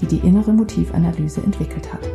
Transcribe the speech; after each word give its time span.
die 0.00 0.06
die 0.06 0.26
innere 0.26 0.52
Motivanalyse 0.52 1.42
entwickelt 1.42 1.92
hat. 1.92 2.08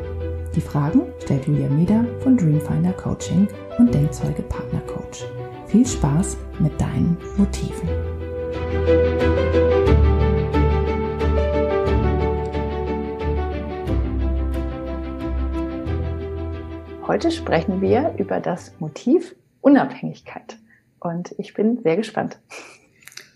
Die 0.55 0.61
Fragen 0.61 1.03
stellt 1.23 1.47
Julia 1.47 1.69
Meder 1.69 2.05
von 2.19 2.35
Dreamfinder 2.35 2.93
Coaching 2.93 3.47
und 3.77 3.93
Denkzeuge 3.93 4.41
Partner 4.43 4.81
Coach. 4.81 5.23
Viel 5.67 5.87
Spaß 5.87 6.37
mit 6.59 6.79
deinen 6.79 7.17
Motiven. 7.37 7.87
Heute 17.07 17.31
sprechen 17.31 17.81
wir 17.81 18.13
über 18.17 18.39
das 18.39 18.73
Motiv 18.79 19.35
Unabhängigkeit 19.61 20.57
und 20.99 21.33
ich 21.37 21.53
bin 21.53 21.79
sehr 21.83 21.97
gespannt. 21.97 22.39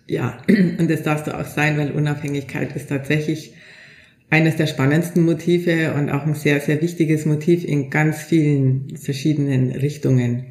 Ja, 0.08 0.38
und 0.48 0.90
das 0.90 1.04
darfst 1.04 1.28
du 1.28 1.38
auch 1.38 1.46
sein, 1.46 1.78
weil 1.78 1.92
Unabhängigkeit 1.92 2.76
ist 2.76 2.90
tatsächlich 2.90 3.54
eines 4.30 4.56
der 4.56 4.68
spannendsten 4.68 5.24
Motive 5.24 5.94
und 5.94 6.10
auch 6.10 6.26
ein 6.26 6.34
sehr, 6.34 6.60
sehr 6.60 6.82
wichtiges 6.82 7.26
Motiv 7.26 7.64
in 7.64 7.90
ganz 7.90 8.22
vielen 8.24 8.98
verschiedenen 8.98 9.72
Richtungen. 9.72 10.48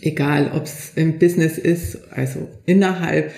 Egal, 0.00 0.52
ob 0.54 0.64
es 0.64 0.92
im 0.96 1.18
Business 1.18 1.58
ist, 1.58 1.98
also 2.12 2.48
innerhalb 2.66 3.32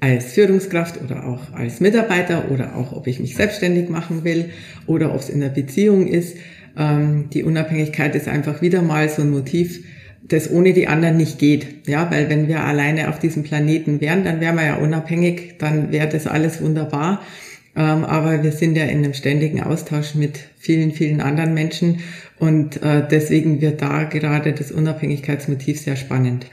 als 0.00 0.32
Führungskraft 0.32 1.00
oder 1.02 1.26
auch 1.26 1.52
als 1.54 1.80
Mitarbeiter 1.80 2.50
oder 2.50 2.76
auch 2.76 2.92
ob 2.92 3.06
ich 3.06 3.20
mich 3.20 3.36
selbstständig 3.36 3.88
machen 3.88 4.24
will 4.24 4.50
oder 4.86 5.14
ob 5.14 5.20
es 5.20 5.30
in 5.30 5.40
der 5.40 5.48
Beziehung 5.48 6.06
ist. 6.06 6.36
Ähm, 6.76 7.30
die 7.32 7.42
Unabhängigkeit 7.42 8.14
ist 8.14 8.28
einfach 8.28 8.60
wieder 8.60 8.82
mal 8.82 9.08
so 9.08 9.22
ein 9.22 9.30
Motiv, 9.30 9.84
das 10.22 10.50
ohne 10.50 10.72
die 10.72 10.88
anderen 10.88 11.16
nicht 11.16 11.38
geht. 11.38 11.86
Ja, 11.88 12.10
weil 12.10 12.28
wenn 12.28 12.48
wir 12.48 12.64
alleine 12.64 13.08
auf 13.08 13.18
diesem 13.18 13.44
Planeten 13.44 14.00
wären, 14.00 14.24
dann 14.24 14.40
wären 14.40 14.56
wir 14.56 14.64
ja 14.64 14.76
unabhängig, 14.76 15.56
dann 15.58 15.92
wäre 15.92 16.08
das 16.08 16.26
alles 16.26 16.60
wunderbar. 16.60 17.22
Ähm, 17.76 18.04
aber 18.04 18.42
wir 18.42 18.52
sind 18.52 18.76
ja 18.76 18.84
in 18.84 18.98
einem 18.98 19.14
ständigen 19.14 19.62
Austausch 19.62 20.14
mit 20.14 20.38
vielen, 20.58 20.92
vielen 20.92 21.20
anderen 21.20 21.54
Menschen 21.54 22.00
und 22.38 22.82
äh, 22.82 23.06
deswegen 23.08 23.60
wird 23.60 23.82
da 23.82 24.04
gerade 24.04 24.52
das 24.52 24.70
Unabhängigkeitsmotiv 24.70 25.80
sehr 25.80 25.96
spannend. 25.96 26.46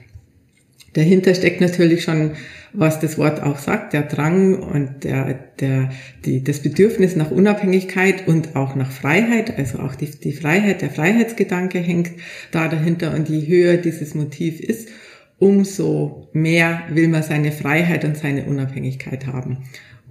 Dahinter 0.94 1.36
steckt 1.36 1.62
natürlich 1.62 2.04
schon, 2.04 2.32
was 2.74 3.00
das 3.00 3.18
Wort 3.18 3.42
auch 3.42 3.58
sagt, 3.58 3.94
der 3.94 4.04
Drang 4.04 4.56
und 4.56 5.04
der, 5.04 5.34
der, 5.60 5.90
die, 6.26 6.44
das 6.44 6.60
Bedürfnis 6.60 7.16
nach 7.16 7.32
Unabhängigkeit 7.32 8.28
und 8.28 8.56
auch 8.56 8.76
nach 8.76 8.92
Freiheit, 8.92 9.58
also 9.58 9.80
auch 9.80 9.96
die, 9.96 10.10
die 10.10 10.34
Freiheit, 10.34 10.82
der 10.82 10.90
Freiheitsgedanke 10.90 11.80
hängt 11.80 12.12
da 12.52 12.68
dahinter 12.68 13.14
und 13.14 13.30
je 13.30 13.48
höher 13.48 13.78
dieses 13.78 14.16
Motiv 14.16 14.60
ist, 14.60 14.90
umso 15.38 16.30
mehr 16.34 16.82
will 16.90 17.08
man 17.08 17.24
seine 17.24 17.52
Freiheit 17.52 18.06
und 18.06 18.18
seine 18.18 18.46
Unabhängigkeit 18.46 19.28
haben. 19.28 19.60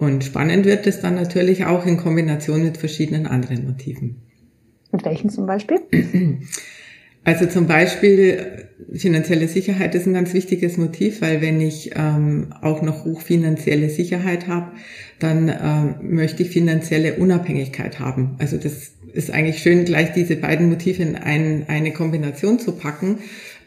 Und 0.00 0.24
spannend 0.24 0.64
wird 0.64 0.86
es 0.86 1.00
dann 1.00 1.14
natürlich 1.14 1.66
auch 1.66 1.84
in 1.84 1.98
Kombination 1.98 2.64
mit 2.64 2.78
verschiedenen 2.78 3.26
anderen 3.26 3.66
Motiven. 3.66 4.16
Mit 4.90 5.04
welchen 5.04 5.28
zum 5.30 5.46
Beispiel? 5.46 5.80
Also 7.22 7.44
zum 7.44 7.66
Beispiel 7.66 8.70
finanzielle 8.94 9.46
Sicherheit 9.46 9.94
ist 9.94 10.06
ein 10.06 10.14
ganz 10.14 10.32
wichtiges 10.32 10.78
Motiv, 10.78 11.20
weil 11.20 11.42
wenn 11.42 11.60
ich 11.60 11.90
ähm, 11.94 12.54
auch 12.62 12.80
noch 12.80 13.04
hoch 13.04 13.20
finanzielle 13.20 13.90
Sicherheit 13.90 14.48
habe, 14.48 14.72
dann 15.18 15.50
ähm, 15.50 16.16
möchte 16.16 16.44
ich 16.44 16.48
finanzielle 16.48 17.16
Unabhängigkeit 17.16 18.00
haben. 18.00 18.36
Also 18.38 18.56
das 18.56 18.92
ist 19.12 19.30
eigentlich 19.30 19.58
schön, 19.58 19.84
gleich 19.84 20.14
diese 20.14 20.34
beiden 20.36 20.70
Motive 20.70 21.02
in 21.02 21.14
ein, 21.14 21.66
eine 21.68 21.92
Kombination 21.92 22.58
zu 22.58 22.72
packen, 22.72 23.18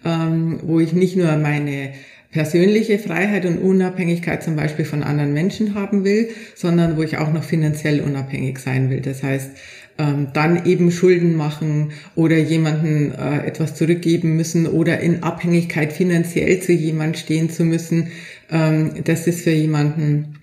ähm, 0.04 0.60
wo 0.64 0.80
ich 0.80 0.94
nicht 0.94 1.16
nur 1.16 1.38
meine 1.38 1.92
persönliche 2.34 2.98
Freiheit 2.98 3.46
und 3.46 3.60
Unabhängigkeit 3.60 4.44
zum 4.44 4.56
Beispiel 4.56 4.86
von 4.86 5.04
anderen 5.04 5.34
Menschen 5.34 5.76
haben 5.76 6.04
will, 6.04 6.30
sondern 6.56 6.98
wo 6.98 7.04
ich 7.04 7.18
auch 7.18 7.32
noch 7.32 7.44
finanziell 7.44 8.02
unabhängig 8.02 8.58
sein 8.58 8.90
will. 8.90 9.02
Das 9.02 9.22
heißt, 9.22 9.52
ähm, 10.00 10.30
dann 10.34 10.66
eben 10.66 10.92
Schulden 10.92 11.36
machen 11.36 11.92
oder 12.16 12.38
jemanden 12.38 13.12
äh, 13.12 13.46
etwas 13.46 13.76
zurückgeben 13.76 14.36
müssen 14.36 14.66
oder 14.66 15.00
in 15.00 15.22
Abhängigkeit 15.22 15.94
finanziell 15.94 16.60
zu 16.60 16.72
jemand 16.72 17.20
stehen 17.20 17.52
zu 17.52 17.64
müssen, 17.64 18.08
ähm, 18.50 19.04
das 19.04 19.28
ist 19.28 19.42
für 19.42 19.52
jemanden 19.52 20.40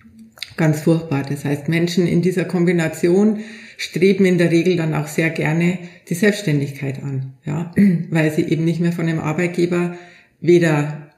ganz 0.56 0.82
furchtbar. 0.82 1.24
Das 1.28 1.44
heißt, 1.44 1.68
Menschen 1.68 2.06
in 2.06 2.22
dieser 2.22 2.44
Kombination 2.44 3.40
streben 3.76 4.24
in 4.26 4.38
der 4.38 4.52
Regel 4.52 4.76
dann 4.76 4.94
auch 4.94 5.08
sehr 5.08 5.30
gerne 5.30 5.78
die 6.08 6.14
Selbstständigkeit 6.14 7.02
an, 7.02 7.32
ja, 7.44 7.72
weil 8.10 8.30
sie 8.30 8.42
eben 8.42 8.64
nicht 8.64 8.78
mehr 8.78 8.92
von 8.92 9.08
dem 9.08 9.18
Arbeitgeber 9.18 9.96
weder 10.40 11.09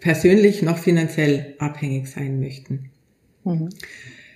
persönlich 0.00 0.62
noch 0.62 0.78
finanziell 0.78 1.54
abhängig 1.58 2.08
sein 2.08 2.40
möchten. 2.40 2.90
Mhm. 3.44 3.68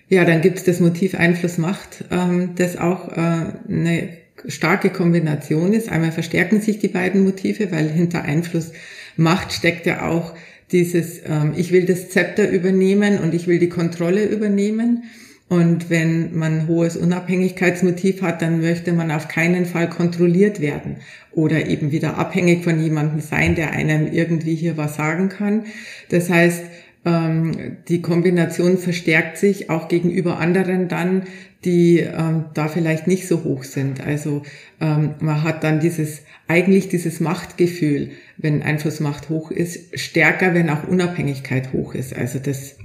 Ja, 0.08 0.24
dann 0.24 0.42
gibt 0.42 0.58
es 0.58 0.64
das 0.64 0.80
Motiv 0.80 1.14
Einfluss 1.14 1.58
Macht, 1.58 2.04
ähm, 2.10 2.50
das 2.56 2.76
auch 2.76 3.08
äh, 3.08 3.52
eine 3.68 4.08
starke 4.46 4.90
Kombination 4.90 5.72
ist. 5.72 5.88
Einmal 5.88 6.12
verstärken 6.12 6.60
sich 6.60 6.78
die 6.78 6.88
beiden 6.88 7.24
Motive, 7.24 7.72
weil 7.72 7.88
hinter 7.88 8.22
Einfluss 8.22 8.72
Macht 9.16 9.52
steckt 9.52 9.86
ja 9.86 10.08
auch 10.08 10.34
dieses, 10.72 11.20
ähm, 11.24 11.54
ich 11.56 11.72
will 11.72 11.86
das 11.86 12.10
Zepter 12.10 12.48
übernehmen 12.50 13.18
und 13.18 13.34
ich 13.34 13.46
will 13.46 13.58
die 13.58 13.68
Kontrolle 13.68 14.26
übernehmen. 14.26 15.04
Und 15.48 15.90
wenn 15.90 16.36
man 16.36 16.68
hohes 16.68 16.96
Unabhängigkeitsmotiv 16.96 18.22
hat, 18.22 18.40
dann 18.40 18.60
möchte 18.60 18.92
man 18.92 19.10
auf 19.10 19.28
keinen 19.28 19.66
Fall 19.66 19.88
kontrolliert 19.90 20.60
werden 20.60 20.96
oder 21.32 21.66
eben 21.66 21.92
wieder 21.92 22.16
abhängig 22.16 22.64
von 22.64 22.82
jemandem 22.82 23.20
sein, 23.20 23.54
der 23.54 23.72
einem 23.72 24.10
irgendwie 24.10 24.54
hier 24.54 24.76
was 24.76 24.96
sagen 24.96 25.28
kann. 25.28 25.64
Das 26.08 26.30
heißt, 26.30 26.64
ähm, 27.04 27.76
die 27.88 28.00
Kombination 28.00 28.78
verstärkt 28.78 29.36
sich 29.36 29.68
auch 29.68 29.88
gegenüber 29.88 30.38
anderen 30.38 30.88
dann, 30.88 31.24
die 31.64 31.98
ähm, 31.98 32.46
da 32.54 32.68
vielleicht 32.68 33.06
nicht 33.06 33.26
so 33.28 33.44
hoch 33.44 33.64
sind. 33.64 34.00
Also 34.04 34.42
ähm, 34.80 35.14
man 35.20 35.42
hat 35.42 35.64
dann 35.64 35.80
dieses 35.80 36.22
eigentlich 36.46 36.88
dieses 36.88 37.20
Machtgefühl, 37.20 38.10
wenn 38.36 38.62
Einflussmacht 38.62 39.28
hoch 39.28 39.50
ist, 39.50 39.98
stärker, 39.98 40.54
wenn 40.54 40.68
auch 40.68 40.86
Unabhängigkeit 40.86 41.72
hoch 41.72 41.94
ist. 41.94 42.14
Also 42.14 42.38
das 42.38 42.76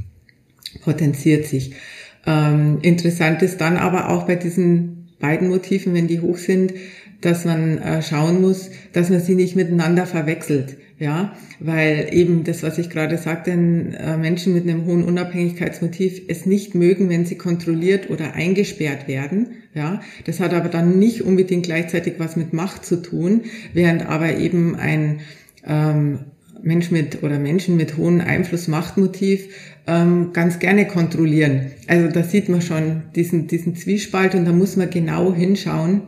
potenziert 0.82 1.46
sich. 1.46 1.76
Ähm, 2.26 2.80
interessant 2.82 3.42
ist 3.42 3.62
dann 3.62 3.78
aber 3.78 4.10
auch 4.10 4.24
bei 4.24 4.36
diesen 4.36 5.10
beiden 5.20 5.50
Motiven, 5.50 5.94
wenn 5.94 6.08
die 6.08 6.22
hoch 6.22 6.38
sind, 6.38 6.74
dass 7.22 7.46
man 7.46 7.78
äh, 7.78 8.02
schauen 8.02 8.42
muss, 8.42 8.70
dass 8.94 9.10
man 9.10 9.20
sie 9.20 9.36
nicht 9.36 9.56
miteinander 9.56 10.06
verwechselt. 10.06 10.78
Ja, 11.00 11.34
weil 11.62 12.10
eben 12.12 12.44
das, 12.44 12.62
was 12.62 12.78
ich 12.78 12.90
gerade 12.90 13.18
sagte, 13.18 13.52
äh, 13.52 14.18
Menschen 14.18 14.54
mit 14.54 14.64
einem 14.64 14.86
hohen 14.86 15.06
Unabhängigkeitsmotiv 15.06 16.24
es 16.28 16.46
nicht 16.46 16.76
mögen, 16.76 17.10
wenn 17.10 17.26
sie 17.26 17.38
kontrolliert 17.38 18.10
oder 18.10 18.34
eingesperrt 18.34 19.08
werden. 19.08 19.52
Ja, 19.74 20.02
das 20.26 20.42
hat 20.42 20.54
aber 20.54 20.68
dann 20.68 21.00
nicht 21.00 21.22
unbedingt 21.22 21.64
gleichzeitig 21.64 22.16
was 22.18 22.36
mit 22.36 22.52
Macht 22.52 22.86
zu 22.86 23.02
tun, 23.02 23.44
während 23.74 24.10
aber 24.10 24.36
eben 24.36 24.76
ein 24.76 25.22
ähm, 25.66 26.20
Mensch 26.62 26.92
mit 26.92 27.24
oder 27.24 27.40
Menschen 27.40 27.78
mit 27.78 27.98
hohem 27.98 28.22
Einfluss-Machtmotiv 28.22 29.50
ähm, 29.88 30.32
ganz 30.34 30.60
gerne 30.60 30.88
kontrollieren. 30.88 31.72
Also 31.88 32.10
da 32.12 32.24
sieht 32.24 32.50
man 32.50 32.62
schon 32.62 33.04
diesen, 33.16 33.48
diesen 33.48 33.76
Zwiespalt 33.76 34.36
und 34.36 34.46
da 34.46 34.52
muss 34.52 34.76
man 34.76 34.90
genau 34.90 35.34
hinschauen, 35.34 36.02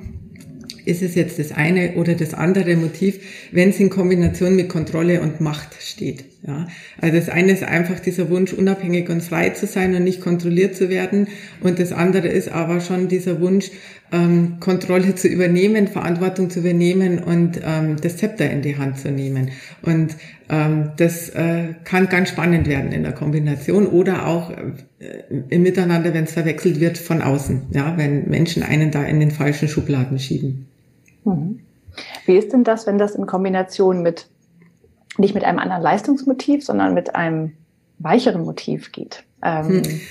ist 0.85 1.01
es 1.01 1.15
jetzt 1.15 1.39
das 1.39 1.51
eine 1.51 1.93
oder 1.93 2.15
das 2.15 2.33
andere 2.33 2.75
Motiv, 2.75 3.19
wenn 3.51 3.69
es 3.69 3.79
in 3.79 3.89
Kombination 3.89 4.55
mit 4.55 4.69
Kontrolle 4.69 5.21
und 5.21 5.41
Macht 5.41 5.75
steht. 5.79 6.25
Ja, 6.45 6.67
also 6.99 7.15
das 7.15 7.29
eine 7.29 7.51
ist 7.51 7.63
einfach 7.63 7.99
dieser 7.99 8.29
Wunsch, 8.31 8.51
unabhängig 8.51 9.09
und 9.09 9.21
frei 9.21 9.51
zu 9.51 9.67
sein 9.67 9.93
und 9.93 10.03
nicht 10.03 10.21
kontrolliert 10.21 10.75
zu 10.75 10.89
werden. 10.89 11.27
Und 11.61 11.77
das 11.77 11.91
andere 11.91 12.29
ist 12.29 12.51
aber 12.51 12.81
schon 12.81 13.07
dieser 13.07 13.39
Wunsch, 13.39 13.69
ähm, 14.11 14.57
Kontrolle 14.59 15.13
zu 15.13 15.27
übernehmen, 15.27 15.87
Verantwortung 15.87 16.49
zu 16.49 16.59
übernehmen 16.59 17.19
und 17.19 17.61
ähm, 17.63 17.97
das 18.01 18.17
Zepter 18.17 18.49
in 18.49 18.63
die 18.63 18.77
Hand 18.77 18.99
zu 18.99 19.11
nehmen. 19.11 19.51
Und 19.83 20.15
ähm, 20.49 20.91
das 20.97 21.29
äh, 21.29 21.75
kann 21.83 22.09
ganz 22.09 22.29
spannend 22.29 22.67
werden 22.67 22.91
in 22.91 23.03
der 23.03 23.13
Kombination 23.13 23.85
oder 23.85 24.27
auch 24.27 24.49
äh, 24.49 24.63
im 25.49 25.61
Miteinander, 25.61 26.13
wenn 26.15 26.23
es 26.23 26.33
verwechselt 26.33 26.79
wird 26.79 26.97
von 26.97 27.21
außen. 27.21 27.67
Ja, 27.71 27.97
wenn 27.97 28.29
Menschen 28.29 28.63
einen 28.63 28.89
da 28.89 29.03
in 29.03 29.19
den 29.19 29.31
falschen 29.31 29.67
Schubladen 29.67 30.17
schieben. 30.17 30.70
Wie 32.25 32.37
ist 32.37 32.53
denn 32.53 32.63
das, 32.63 32.87
wenn 32.87 32.97
das 32.97 33.15
in 33.15 33.25
Kombination 33.25 34.01
mit, 34.01 34.27
nicht 35.17 35.33
mit 35.33 35.43
einem 35.43 35.59
anderen 35.59 35.81
Leistungsmotiv, 35.81 36.63
sondern 36.63 36.93
mit 36.93 37.15
einem 37.15 37.53
weicheren 37.99 38.43
Motiv 38.43 38.91
geht? 38.91 39.23
Ähm, 39.43 39.83
hm. 39.83 40.01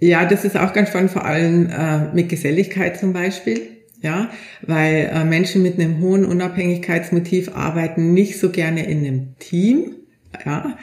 Ja, 0.00 0.24
das 0.26 0.44
ist 0.44 0.56
auch 0.56 0.72
ganz 0.72 0.90
spannend, 0.90 1.10
vor 1.10 1.24
allem 1.24 1.68
äh, 1.70 2.14
mit 2.14 2.28
Geselligkeit 2.28 2.98
zum 2.98 3.12
Beispiel. 3.12 3.78
Ja, 4.00 4.30
weil 4.62 5.10
äh, 5.12 5.24
Menschen 5.24 5.64
mit 5.64 5.74
einem 5.74 6.00
hohen 6.00 6.24
Unabhängigkeitsmotiv 6.24 7.56
arbeiten 7.56 8.14
nicht 8.14 8.38
so 8.38 8.50
gerne 8.50 8.86
in 8.86 8.98
einem 8.98 9.38
Team. 9.40 9.96
Ja, 10.44 10.78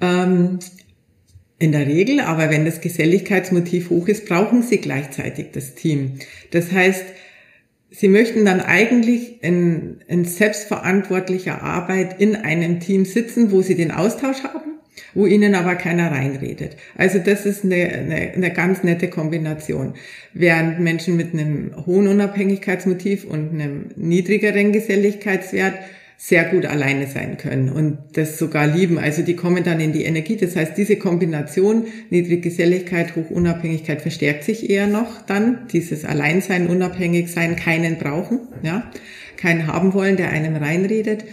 ähm, 0.00 0.58
in 1.58 1.72
der 1.72 1.86
Regel, 1.86 2.20
aber 2.20 2.50
wenn 2.50 2.64
das 2.64 2.80
Geselligkeitsmotiv 2.80 3.90
hoch 3.90 4.08
ist, 4.08 4.26
brauchen 4.26 4.62
sie 4.62 4.78
gleichzeitig 4.78 5.52
das 5.52 5.74
Team. 5.74 6.18
Das 6.50 6.70
heißt, 6.70 7.04
sie 7.96 8.08
möchten 8.08 8.44
dann 8.44 8.60
eigentlich 8.60 9.42
in, 9.42 10.00
in 10.06 10.24
selbstverantwortlicher 10.24 11.62
Arbeit 11.62 12.20
in 12.20 12.36
einem 12.36 12.80
Team 12.80 13.04
sitzen, 13.04 13.50
wo 13.50 13.62
sie 13.62 13.74
den 13.74 13.90
Austausch 13.90 14.42
haben, 14.44 14.78
wo 15.14 15.24
ihnen 15.26 15.54
aber 15.54 15.76
keiner 15.76 16.12
reinredet. 16.12 16.76
Also 16.96 17.18
das 17.18 17.46
ist 17.46 17.64
eine, 17.64 17.88
eine, 17.88 18.32
eine 18.34 18.52
ganz 18.52 18.82
nette 18.84 19.08
Kombination. 19.08 19.94
Während 20.34 20.78
Menschen 20.80 21.16
mit 21.16 21.32
einem 21.32 21.86
hohen 21.86 22.06
Unabhängigkeitsmotiv 22.06 23.24
und 23.24 23.52
einem 23.54 23.86
niedrigeren 23.96 24.72
Geselligkeitswert 24.72 25.74
sehr 26.18 26.44
gut 26.44 26.64
alleine 26.64 27.06
sein 27.06 27.36
können 27.36 27.68
und 27.68 27.98
das 28.14 28.38
sogar 28.38 28.66
lieben. 28.66 28.98
Also 28.98 29.22
die 29.22 29.36
kommen 29.36 29.64
dann 29.64 29.80
in 29.80 29.92
die 29.92 30.04
Energie. 30.04 30.36
Das 30.36 30.56
heißt, 30.56 30.76
diese 30.76 30.96
Kombination 30.96 31.84
Niedriggeselligkeit, 32.10 33.16
Hochunabhängigkeit 33.16 34.00
verstärkt 34.00 34.44
sich 34.44 34.70
eher 34.70 34.86
noch 34.86 35.22
dann. 35.22 35.68
Dieses 35.72 36.04
Alleinsein, 36.04 36.68
unabhängig 36.68 37.30
sein, 37.30 37.54
keinen 37.56 37.98
brauchen, 37.98 38.40
ja, 38.62 38.90
keinen 39.36 39.66
haben 39.66 39.92
wollen, 39.92 40.16
der 40.16 40.30
einem 40.30 40.56
reinredet. 40.56 41.24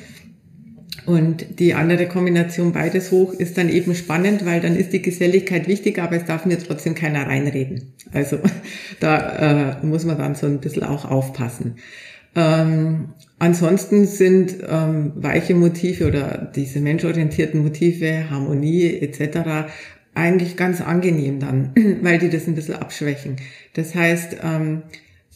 Und 1.06 1.60
die 1.60 1.74
andere 1.74 2.08
Kombination 2.08 2.72
beides 2.72 3.12
hoch 3.12 3.34
ist 3.34 3.58
dann 3.58 3.70
eben 3.70 3.94
spannend, 3.96 4.46
weil 4.46 4.62
dann 4.62 4.76
ist 4.76 4.94
die 4.94 5.02
Geselligkeit 5.02 5.68
wichtig, 5.68 6.00
aber 6.00 6.16
es 6.16 6.26
darf 6.26 6.46
mir 6.46 6.58
trotzdem 6.60 6.96
keiner 6.96 7.28
reinreden. 7.28 7.94
Also 8.12 8.40
da 9.00 9.80
äh, 9.82 9.86
muss 9.86 10.06
man 10.06 10.18
dann 10.18 10.36
so 10.36 10.48
ein 10.48 10.60
bisschen 10.60 10.84
auch 10.84 11.10
aufpassen. 11.10 11.76
Ähm, 12.36 13.10
ansonsten 13.40 14.06
sind 14.06 14.56
ähm, 14.68 15.14
weiche 15.16 15.54
Motive 15.54 16.08
oder 16.08 16.52
diese 16.56 16.80
menschorientierten 16.80 17.62
Motive, 17.62 18.30
Harmonie 18.30 19.00
etc. 19.02 19.72
eigentlich 20.16 20.58
ganz 20.58 20.82
angenehm 20.82 21.40
dann, 21.40 21.74
weil 22.02 22.18
die 22.18 22.30
das 22.30 22.48
ein 22.48 22.56
bisschen 22.56 22.76
abschwächen. 22.76 23.36
Das 23.74 23.94
heißt, 23.94 24.38
ähm, 24.44 24.84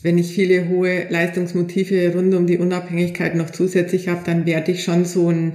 wenn 0.02 0.18
ich 0.18 0.34
viele 0.34 0.70
hohe 0.70 1.08
Leistungsmotive 1.10 2.14
rund 2.14 2.34
um 2.34 2.48
die 2.48 2.58
Unabhängigkeit 2.58 3.36
noch 3.36 3.50
zusätzlich 3.50 4.08
habe, 4.08 4.22
dann 4.26 4.46
werde 4.46 4.72
ich 4.72 4.84
schon 4.84 5.06
so 5.06 5.30
ein 5.30 5.54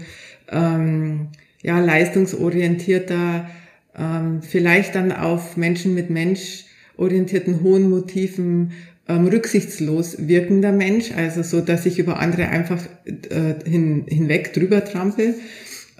ähm, 0.50 1.28
ja, 1.62 1.78
leistungsorientierter, 1.80 3.48
ähm, 3.96 4.42
vielleicht 4.42 4.94
dann 4.94 5.12
auf 5.12 5.56
Menschen 5.56 5.94
mit 5.94 6.10
Mensch 6.10 6.64
orientierten 6.96 7.62
hohen 7.62 7.88
Motiven 7.88 8.72
ähm, 9.08 9.26
rücksichtslos 9.26 10.28
wirkender 10.28 10.72
Mensch, 10.72 11.12
also 11.16 11.42
so, 11.42 11.60
dass 11.60 11.86
ich 11.86 11.98
über 11.98 12.20
andere 12.20 12.48
einfach 12.48 12.82
äh, 13.04 13.68
hin, 13.68 14.04
hinweg 14.06 14.52
drüber 14.52 14.84
trampel 14.84 15.34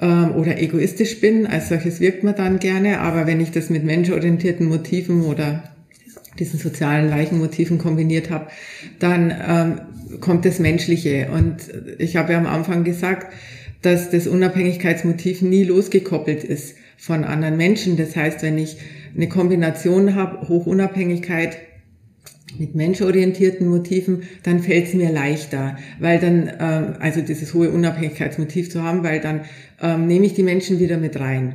ähm, 0.00 0.32
oder 0.36 0.60
egoistisch 0.60 1.20
bin. 1.20 1.46
Als 1.46 1.68
solches 1.68 2.00
wirkt 2.00 2.22
man 2.22 2.36
dann 2.36 2.58
gerne, 2.58 3.00
aber 3.00 3.26
wenn 3.26 3.40
ich 3.40 3.50
das 3.50 3.70
mit 3.70 3.84
menschorientierten 3.84 4.66
Motiven 4.66 5.22
oder 5.22 5.64
diesen 6.38 6.58
sozialen 6.58 7.08
Leichenmotiven 7.10 7.78
kombiniert 7.78 8.30
habe, 8.30 8.46
dann 8.98 9.34
ähm, 9.46 10.20
kommt 10.20 10.44
das 10.44 10.58
Menschliche. 10.58 11.28
Und 11.32 11.56
ich 11.98 12.16
habe 12.16 12.32
ja 12.32 12.38
am 12.38 12.46
Anfang 12.46 12.84
gesagt, 12.84 13.32
dass 13.82 14.10
das 14.10 14.26
Unabhängigkeitsmotiv 14.28 15.42
nie 15.42 15.64
losgekoppelt 15.64 16.44
ist 16.44 16.76
von 16.96 17.24
anderen 17.24 17.56
Menschen. 17.56 17.96
Das 17.96 18.14
heißt, 18.14 18.42
wenn 18.42 18.58
ich 18.58 18.76
eine 19.14 19.28
Kombination 19.28 20.14
habe, 20.14 20.48
Hochunabhängigkeit 20.48 21.56
mit 22.58 22.74
menschorientierten 22.74 23.68
Motiven, 23.68 24.22
dann 24.42 24.60
fällt 24.60 24.88
es 24.88 24.94
mir 24.94 25.10
leichter, 25.10 25.76
weil 26.00 26.18
dann, 26.18 26.50
ähm, 26.60 26.94
also 27.00 27.20
dieses 27.20 27.54
hohe 27.54 27.70
Unabhängigkeitsmotiv 27.70 28.70
zu 28.70 28.82
haben, 28.82 29.02
weil 29.02 29.20
dann 29.20 29.42
ähm, 29.80 30.06
nehme 30.06 30.26
ich 30.26 30.34
die 30.34 30.42
Menschen 30.42 30.78
wieder 30.78 30.98
mit 30.98 31.18
rein. 31.18 31.54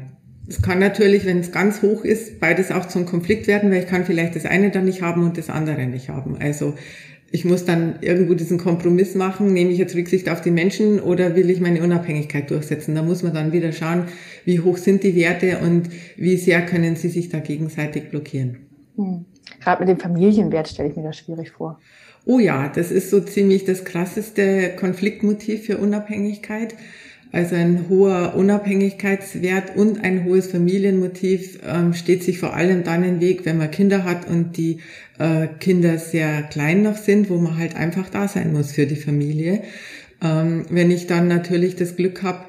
Es 0.49 0.61
kann 0.61 0.79
natürlich, 0.79 1.25
wenn 1.25 1.39
es 1.39 1.51
ganz 1.51 1.81
hoch 1.81 2.05
ist, 2.05 2.39
beides 2.39 2.71
auch 2.71 2.87
zum 2.87 3.05
Konflikt 3.05 3.47
werden, 3.47 3.69
weil 3.69 3.83
ich 3.83 3.87
kann 3.87 4.05
vielleicht 4.05 4.35
das 4.35 4.45
eine 4.45 4.71
dann 4.71 4.85
nicht 4.85 5.01
haben 5.01 5.23
und 5.23 5.37
das 5.37 5.49
andere 5.49 5.85
nicht 5.87 6.07
haben. 6.09 6.37
Also 6.39 6.73
ich 7.31 7.43
muss 7.43 7.65
dann 7.65 7.95
irgendwo 8.01 8.33
diesen 8.33 8.57
Kompromiss 8.57 9.13
machen, 9.15 9.51
nehme 9.51 9.71
ich 9.71 9.77
jetzt 9.77 9.95
Rücksicht 9.95 10.29
auf 10.29 10.39
die 10.39 10.51
Menschen 10.51 11.01
oder 11.01 11.35
will 11.35 11.49
ich 11.49 11.59
meine 11.59 11.83
Unabhängigkeit 11.83 12.49
durchsetzen? 12.49 12.95
Da 12.95 13.03
muss 13.03 13.23
man 13.23 13.33
dann 13.33 13.51
wieder 13.51 13.73
schauen, 13.73 14.05
wie 14.45 14.61
hoch 14.61 14.77
sind 14.77 15.03
die 15.03 15.15
Werte 15.15 15.59
und 15.59 15.89
wie 16.15 16.37
sehr 16.37 16.65
können 16.65 16.95
sie 16.95 17.09
sich 17.09 17.27
da 17.27 17.39
gegenseitig 17.39 18.09
blockieren. 18.09 18.57
Hm. 18.95 19.25
Gerade 19.61 19.81
mit 19.81 19.89
dem 19.89 19.99
Familienwert 19.99 20.67
stelle 20.67 20.89
ich 20.89 20.95
mir 20.95 21.03
das 21.03 21.17
schwierig 21.17 21.51
vor. 21.51 21.79
Oh 22.25 22.39
ja, 22.39 22.69
das 22.73 22.91
ist 22.91 23.09
so 23.09 23.21
ziemlich 23.21 23.65
das 23.65 23.85
krasseste 23.85 24.75
Konfliktmotiv 24.75 25.65
für 25.65 25.77
Unabhängigkeit. 25.77 26.75
Also 27.31 27.55
ein 27.55 27.85
hoher 27.89 28.35
Unabhängigkeitswert 28.35 29.75
und 29.75 30.03
ein 30.03 30.23
hohes 30.23 30.47
Familienmotiv 30.47 31.59
ähm, 31.65 31.93
steht 31.93 32.23
sich 32.23 32.39
vor 32.39 32.53
allem 32.53 32.83
dann 32.83 33.03
im 33.03 33.19
Weg, 33.19 33.45
wenn 33.45 33.57
man 33.57 33.69
Kinder 33.69 34.05
hat 34.05 34.29
und 34.29 34.55
die 34.57 34.79
äh, 35.19 35.47
Kinder 35.59 35.97
sehr 35.97 36.43
klein 36.43 36.83
noch 36.83 36.97
sind, 36.97 37.29
wo 37.29 37.37
man 37.37 37.57
halt 37.57 37.75
einfach 37.75 38.09
da 38.09 38.27
sein 38.27 38.53
muss 38.53 38.71
für 38.71 38.85
die 38.85 38.95
Familie. 38.95 39.61
Ähm, 40.21 40.65
wenn 40.69 40.89
ich 40.89 41.07
dann 41.07 41.27
natürlich 41.27 41.75
das 41.75 41.95
Glück 41.95 42.23
habe, 42.23 42.46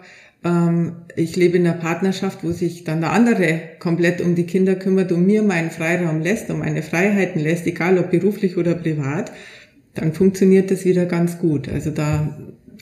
ich 1.17 1.35
lebe 1.35 1.56
in 1.56 1.67
einer 1.67 1.76
Partnerschaft, 1.76 2.44
wo 2.44 2.52
sich 2.52 2.85
dann 2.85 3.00
der 3.00 3.12
andere 3.12 3.61
komplett 3.81 4.20
um 4.20 4.37
die 4.37 4.46
Kinder 4.46 4.76
kümmert 4.76 5.11
und 5.11 5.26
mir 5.26 5.43
meinen 5.43 5.70
Freiraum 5.70 6.20
lässt, 6.20 6.49
um 6.50 6.61
meine 6.61 6.82
Freiheiten 6.82 7.40
lässt, 7.43 7.67
egal 7.67 7.99
ob 7.99 8.11
beruflich 8.11 8.56
oder 8.56 8.75
privat, 8.75 9.32
dann 9.94 10.12
funktioniert 10.12 10.70
das 10.70 10.85
wieder 10.85 11.06
ganz 11.06 11.38
gut. 11.38 11.69
Also 11.69 11.90
da 11.90 12.38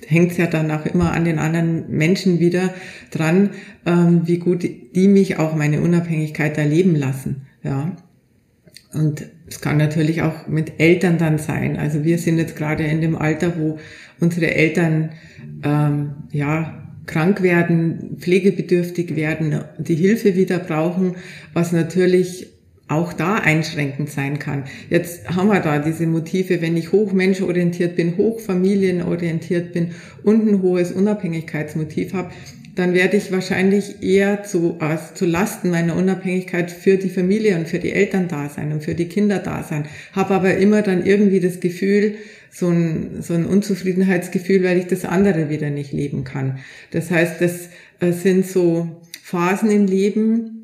hängt 0.06 0.32
es 0.32 0.36
ja 0.36 0.46
dann 0.46 0.70
auch 0.70 0.84
immer 0.84 1.12
an 1.12 1.24
den 1.24 1.38
anderen 1.38 1.90
Menschen 1.90 2.40
wieder 2.40 2.74
dran, 3.10 3.50
ähm, 3.86 4.22
wie 4.26 4.38
gut 4.38 4.62
die 4.94 5.08
mich 5.08 5.38
auch 5.38 5.54
meine 5.56 5.80
Unabhängigkeit 5.80 6.58
erleben 6.58 6.94
lassen. 6.94 7.46
Ja. 7.62 7.96
Und 8.92 9.26
es 9.48 9.60
kann 9.60 9.78
natürlich 9.78 10.22
auch 10.22 10.46
mit 10.46 10.78
Eltern 10.78 11.18
dann 11.18 11.38
sein. 11.38 11.76
Also 11.76 12.04
wir 12.04 12.18
sind 12.18 12.38
jetzt 12.38 12.56
gerade 12.56 12.84
in 12.84 13.00
dem 13.00 13.16
Alter, 13.16 13.58
wo 13.58 13.78
unsere 14.20 14.54
Eltern 14.54 15.10
ähm, 15.62 16.14
ja 16.32 16.85
krank 17.06 17.42
werden, 17.42 18.16
pflegebedürftig 18.18 19.16
werden, 19.16 19.60
die 19.78 19.94
Hilfe 19.94 20.34
wieder 20.36 20.58
brauchen, 20.58 21.16
was 21.52 21.72
natürlich 21.72 22.48
auch 22.88 23.12
da 23.12 23.34
einschränkend 23.36 24.10
sein 24.10 24.38
kann. 24.38 24.64
Jetzt 24.90 25.28
haben 25.28 25.48
wir 25.48 25.58
da 25.60 25.80
diese 25.80 26.06
Motive, 26.06 26.60
wenn 26.60 26.76
ich 26.76 26.92
hochmenschorientiert 26.92 27.96
bin, 27.96 28.16
hochfamilienorientiert 28.16 29.72
bin 29.72 29.90
und 30.22 30.46
ein 30.46 30.62
hohes 30.62 30.92
Unabhängigkeitsmotiv 30.92 32.14
habe, 32.14 32.30
dann 32.76 32.92
werde 32.92 33.16
ich 33.16 33.32
wahrscheinlich 33.32 34.02
eher 34.02 34.44
zu, 34.44 34.78
äh, 34.80 34.96
zu 35.14 35.24
Lasten 35.24 35.70
meiner 35.70 35.96
Unabhängigkeit 35.96 36.70
für 36.70 36.98
die 36.98 37.08
Familie 37.08 37.56
und 37.56 37.66
für 37.68 37.78
die 37.78 37.92
Eltern 37.92 38.28
da 38.28 38.50
sein 38.50 38.70
und 38.70 38.84
für 38.84 38.94
die 38.94 39.08
Kinder 39.08 39.38
da 39.38 39.62
sein. 39.62 39.86
Habe 40.12 40.34
aber 40.34 40.56
immer 40.56 40.82
dann 40.82 41.04
irgendwie 41.04 41.40
das 41.40 41.60
Gefühl, 41.60 42.16
so 42.50 42.68
ein, 42.68 43.22
so 43.22 43.34
ein 43.34 43.46
Unzufriedenheitsgefühl, 43.46 44.62
weil 44.62 44.78
ich 44.78 44.86
das 44.86 45.04
andere 45.04 45.48
wieder 45.48 45.70
nicht 45.70 45.92
leben 45.92 46.24
kann. 46.24 46.58
Das 46.90 47.10
heißt, 47.10 47.40
das 47.40 47.70
äh, 48.00 48.12
sind 48.12 48.46
so 48.46 49.00
Phasen 49.22 49.70
im 49.70 49.86
Leben, 49.86 50.55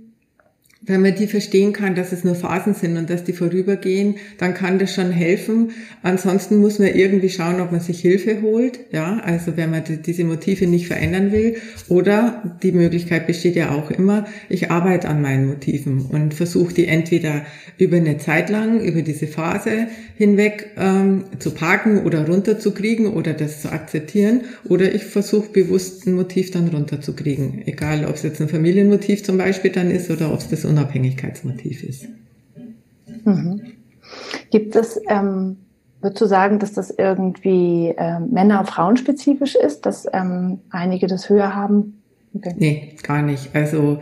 wenn 0.85 1.01
man 1.01 1.15
die 1.15 1.29
verstehen 1.29 1.73
kann, 1.73 1.95
dass 1.95 2.11
es 2.11 2.25
nur 2.25 2.35
Phasen 2.35 2.75
sind 2.75 2.97
und 2.97 3.09
dass 3.09 3.23
die 3.23 3.33
vorübergehen, 3.33 4.17
dann 4.39 4.53
kann 4.53 4.81
das 4.81 4.93
schon 4.93 5.13
helfen. 5.13 5.71
Ansonsten 6.03 6.57
muss 6.57 6.81
man 6.81 6.89
irgendwie 6.89 7.29
schauen, 7.29 7.61
ob 7.61 7.71
man 7.71 7.81
sich 7.81 8.01
Hilfe 8.01 8.43
holt. 8.43 8.81
Ja, 8.91 9.21
also 9.25 9.57
wenn 9.57 9.71
man 9.71 9.85
diese 10.05 10.25
Motive 10.25 10.67
nicht 10.67 10.89
verändern 10.89 11.31
will. 11.31 11.57
Oder 11.89 12.57
die 12.65 12.73
Möglichkeit 12.73 13.29
besteht 13.29 13.55
ja 13.55 13.71
auch 13.71 13.93
immer, 13.93 14.27
ich 14.49 14.73
arbeite 14.73 15.09
an 15.09 15.23
meinen 15.23 15.47
Motiven 15.47 16.07
und 16.07 16.35
versuche 16.35 16.75
die 16.75 16.89
entweder 16.89 17.47
über 17.79 17.99
eine 17.99 18.19
Zeit 18.19 18.51
lang, 18.51 18.81
über 18.81 19.03
diese 19.03 19.29
Phase 19.29 19.87
hinweg 20.17 20.71
ähm, 20.77 21.25
zu 21.39 21.53
parken 21.53 22.05
oder 22.05 22.27
runterzukriegen 22.27 23.07
oder 23.07 23.35
das 23.35 23.63
zu 23.63 23.71
akzeptieren. 23.71 24.43
Oder 24.65 24.93
ich 24.93 25.05
versuche 25.05 25.51
bewusst 25.51 26.09
ein 26.09 26.15
Motiv 26.15 26.51
dann 26.51 26.69
runterzukriegen. 26.69 27.63
Egal, 27.67 28.05
ob 28.05 28.17
es 28.17 28.25
jetzt 28.25 28.41
ein 28.41 28.49
Familienmotiv 28.49 29.23
zum 29.23 29.39
Beispiel 29.39 29.71
dann 29.71 29.93
ist 29.93 30.11
oder 30.11 30.33
ob 30.33 30.41
es 30.41 30.49
das 30.49 30.72
Unabhängigkeitsmotiv 30.73 31.83
ist. 31.85 32.09
Mhm. 33.25 33.63
Gibt 34.51 34.77
es, 34.77 35.01
ähm, 35.09 35.57
würdest 36.01 36.21
du 36.21 36.27
sagen, 36.27 36.59
dass 36.59 36.73
das 36.73 36.91
irgendwie 36.91 37.95
ähm, 37.97 38.31
Männer- 38.31 38.61
und 38.61 38.69
Frauenspezifisch 38.69 39.55
ist, 39.55 39.87
dass 39.87 40.07
ähm, 40.13 40.61
einige 40.71 41.07
das 41.07 41.29
höher 41.29 41.55
haben? 41.55 42.03
Okay. 42.35 42.55
Nee, 42.57 42.97
gar 43.03 43.23
nicht. 43.23 43.55
Also 43.55 44.01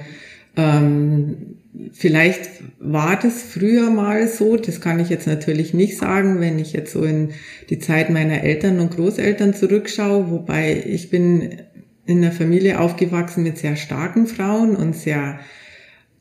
ähm, 0.56 1.56
vielleicht 1.92 2.48
war 2.78 3.18
das 3.20 3.42
früher 3.42 3.90
mal 3.90 4.26
so, 4.28 4.56
das 4.56 4.80
kann 4.80 4.98
ich 4.98 5.08
jetzt 5.08 5.26
natürlich 5.26 5.74
nicht 5.74 5.98
sagen, 5.98 6.40
wenn 6.40 6.58
ich 6.58 6.72
jetzt 6.72 6.92
so 6.92 7.04
in 7.04 7.30
die 7.68 7.78
Zeit 7.78 8.10
meiner 8.10 8.42
Eltern 8.42 8.80
und 8.80 8.94
Großeltern 8.94 9.54
zurückschaue, 9.54 10.30
wobei 10.30 10.82
ich 10.86 11.10
bin 11.10 11.62
in 12.06 12.18
einer 12.18 12.32
Familie 12.32 12.80
aufgewachsen 12.80 13.44
mit 13.44 13.58
sehr 13.58 13.76
starken 13.76 14.26
Frauen 14.26 14.74
und 14.74 14.96
sehr 14.96 15.38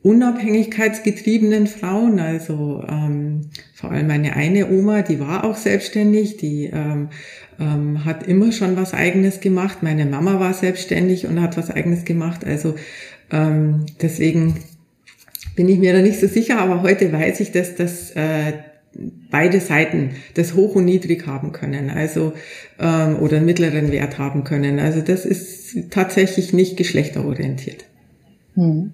unabhängigkeitsgetriebenen 0.02 1.66
Frauen, 1.66 2.20
also 2.20 2.82
ähm, 2.88 3.50
vor 3.74 3.90
allem 3.90 4.06
meine 4.06 4.34
eine 4.34 4.70
Oma, 4.70 5.02
die 5.02 5.20
war 5.20 5.44
auch 5.44 5.56
selbstständig, 5.56 6.38
die 6.38 6.70
ähm, 6.72 7.10
ähm, 7.58 8.04
hat 8.04 8.26
immer 8.26 8.50
schon 8.52 8.76
was 8.76 8.94
eigenes 8.94 9.40
gemacht. 9.40 9.82
Meine 9.82 10.06
Mama 10.06 10.40
war 10.40 10.54
selbstständig 10.54 11.26
und 11.26 11.40
hat 11.42 11.58
was 11.58 11.70
eigenes 11.70 12.06
gemacht. 12.06 12.46
Also 12.46 12.76
ähm, 13.30 13.84
deswegen 14.00 14.54
bin 15.54 15.68
ich 15.68 15.78
mir 15.78 15.92
da 15.92 16.00
nicht 16.00 16.18
so 16.18 16.26
sicher, 16.26 16.58
aber 16.58 16.80
heute 16.82 17.12
weiß 17.12 17.40
ich, 17.40 17.52
dass 17.52 17.74
das 17.74 18.12
äh, 18.12 18.54
beide 19.30 19.60
Seiten 19.60 20.12
das 20.34 20.54
hoch 20.54 20.74
und 20.76 20.86
niedrig 20.86 21.26
haben 21.26 21.52
können, 21.52 21.90
also 21.90 22.32
ähm, 22.78 23.16
oder 23.18 23.36
einen 23.36 23.46
mittleren 23.46 23.92
Wert 23.92 24.18
haben 24.18 24.44
können. 24.44 24.78
Also 24.78 25.02
das 25.02 25.26
ist 25.26 25.90
tatsächlich 25.90 26.54
nicht 26.54 26.78
geschlechterorientiert. 26.78 27.84
Hm. 28.54 28.92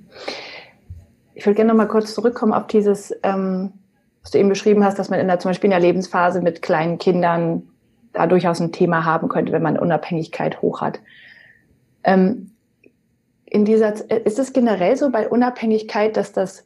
Ich 1.37 1.45
würde 1.45 1.57
gerne 1.57 1.69
noch 1.69 1.77
mal 1.77 1.87
kurz 1.87 2.15
zurückkommen 2.15 2.55
auf 2.55 2.67
dieses, 2.67 3.15
ähm, 3.23 3.75
was 4.23 4.31
du 4.31 4.39
eben 4.39 4.49
beschrieben 4.49 4.83
hast, 4.83 4.99
dass 4.99 5.11
man 5.11 5.21
in 5.21 5.29
der 5.29 5.39
zum 5.39 5.51
Beispiel 5.51 5.69
in 5.69 5.73
der 5.73 5.81
Lebensphase 5.81 6.41
mit 6.41 6.63
kleinen 6.63 6.97
Kindern 6.97 7.69
da 8.15 8.27
durchaus 8.27 8.59
ein 8.59 8.73
Thema 8.73 9.05
haben 9.05 9.29
könnte, 9.29 9.53
wenn 9.53 9.63
man 9.63 9.79
Unabhängigkeit 9.79 10.63
hoch 10.63 10.81
hat. 10.81 10.99
Ähm, 12.05 12.53
in 13.45 13.67
dieser, 13.67 14.11
ist 14.25 14.39
es 14.39 14.55
generell 14.55 14.97
so 14.97 15.11
bei 15.11 15.29
Unabhängigkeit, 15.29 16.17
dass 16.17 16.33
das 16.33 16.65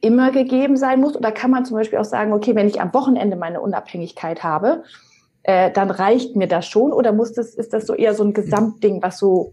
immer 0.00 0.30
gegeben 0.30 0.76
sein 0.76 1.00
muss? 1.00 1.16
Oder 1.16 1.32
kann 1.32 1.50
man 1.50 1.64
zum 1.64 1.76
Beispiel 1.76 1.98
auch 1.98 2.04
sagen, 2.04 2.32
okay, 2.32 2.54
wenn 2.54 2.68
ich 2.68 2.80
am 2.80 2.94
Wochenende 2.94 3.34
meine 3.36 3.60
Unabhängigkeit 3.60 4.44
habe, 4.44 4.84
äh, 5.42 5.72
dann 5.72 5.90
reicht 5.90 6.36
mir 6.36 6.46
das 6.46 6.66
schon? 6.68 6.92
Oder 6.92 7.12
muss 7.12 7.32
das, 7.32 7.56
ist 7.56 7.72
das 7.72 7.88
so 7.88 7.94
eher 7.94 8.14
so 8.14 8.22
ein 8.22 8.34
Gesamtding, 8.34 9.02
was 9.02 9.18
so 9.18 9.52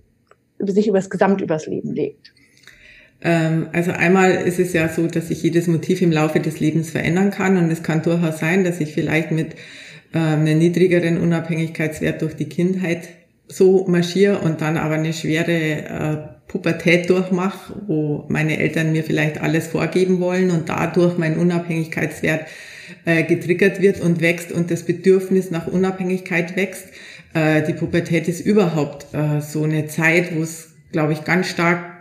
sich 0.60 0.88
über 0.88 1.00
das 1.00 1.10
Gesamt 1.10 1.42
übers 1.42 1.66
Leben 1.66 1.92
legt? 1.92 2.36
Ähm, 3.22 3.68
also 3.74 3.92
einmal 3.92 4.32
ist 4.32 4.60
es 4.60 4.74
ja 4.74 4.88
so, 4.90 5.08
dass 5.08 5.28
sich 5.28 5.44
jedes 5.44 5.68
Motiv 5.68 6.02
im 6.02 6.12
Laufe 6.12 6.40
des 6.40 6.60
Lebens 6.60 6.90
verändern 6.90 7.32
kann 7.32 7.58
und 7.58 7.70
es 7.70 7.84
kann 7.84 8.02
durchaus 8.02 8.40
sein, 8.40 8.64
dass 8.64 8.80
ich 8.80 8.94
vielleicht 8.94 9.32
mit 9.32 9.56
äh, 10.14 10.20
einem 10.20 10.58
niedrigeren 10.58 11.18
Unabhängigkeitswert 11.18 12.22
durch 12.22 12.36
die 12.36 12.48
Kindheit 12.50 13.10
so 13.48 13.86
marschiere 13.88 14.40
und 14.40 14.62
dann 14.62 14.78
aber 14.78 14.96
eine 14.96 15.12
schwere 15.12 15.52
äh, 15.52 16.18
Pubertät 16.48 17.10
durchmache, 17.10 17.74
wo 17.88 18.26
meine 18.30 18.58
Eltern 18.58 18.92
mir 18.92 19.04
vielleicht 19.04 19.42
alles 19.42 19.68
vorgeben 19.68 20.20
wollen 20.20 20.50
und 20.52 20.70
dadurch 20.70 21.18
mein 21.18 21.38
Unabhängigkeitswert 21.38 22.46
äh, 23.06 23.24
getriggert 23.24 23.82
wird 23.82 24.00
und 24.02 24.22
wächst 24.22 24.52
und 24.52 24.72
das 24.72 24.84
Bedürfnis 24.84 25.52
nach 25.52 25.68
Unabhängigkeit 25.68 26.56
wächst. 26.56 26.88
Äh, 27.34 27.64
die 27.64 27.74
Pubertät 27.74 28.28
ist 28.28 28.40
überhaupt 28.40 29.08
so 29.42 29.64
eine 29.64 29.88
Zeit, 29.88 30.36
wo 30.36 30.42
es, 30.42 30.70
glaube 30.92 31.14
ich, 31.14 31.24
ganz 31.24 31.48
stark 31.48 31.99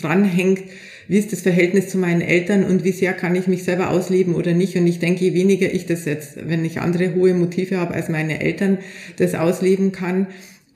dranhängt, 0.00 0.62
wie 1.08 1.18
ist 1.18 1.32
das 1.32 1.40
Verhältnis 1.40 1.88
zu 1.88 1.98
meinen 1.98 2.20
Eltern 2.20 2.64
und 2.64 2.84
wie 2.84 2.92
sehr 2.92 3.14
kann 3.14 3.34
ich 3.34 3.46
mich 3.46 3.64
selber 3.64 3.90
ausleben 3.90 4.34
oder 4.34 4.52
nicht. 4.52 4.76
Und 4.76 4.86
ich 4.86 4.98
denke, 4.98 5.24
je 5.24 5.34
weniger 5.34 5.72
ich 5.72 5.86
das 5.86 6.04
jetzt, 6.04 6.48
wenn 6.48 6.64
ich 6.64 6.80
andere 6.80 7.14
hohe 7.14 7.34
Motive 7.34 7.78
habe 7.78 7.94
als 7.94 8.08
meine 8.08 8.40
Eltern, 8.40 8.78
das 9.16 9.34
ausleben 9.34 9.92
kann, 9.92 10.26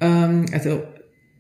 ähm, 0.01 0.47
also 0.53 0.83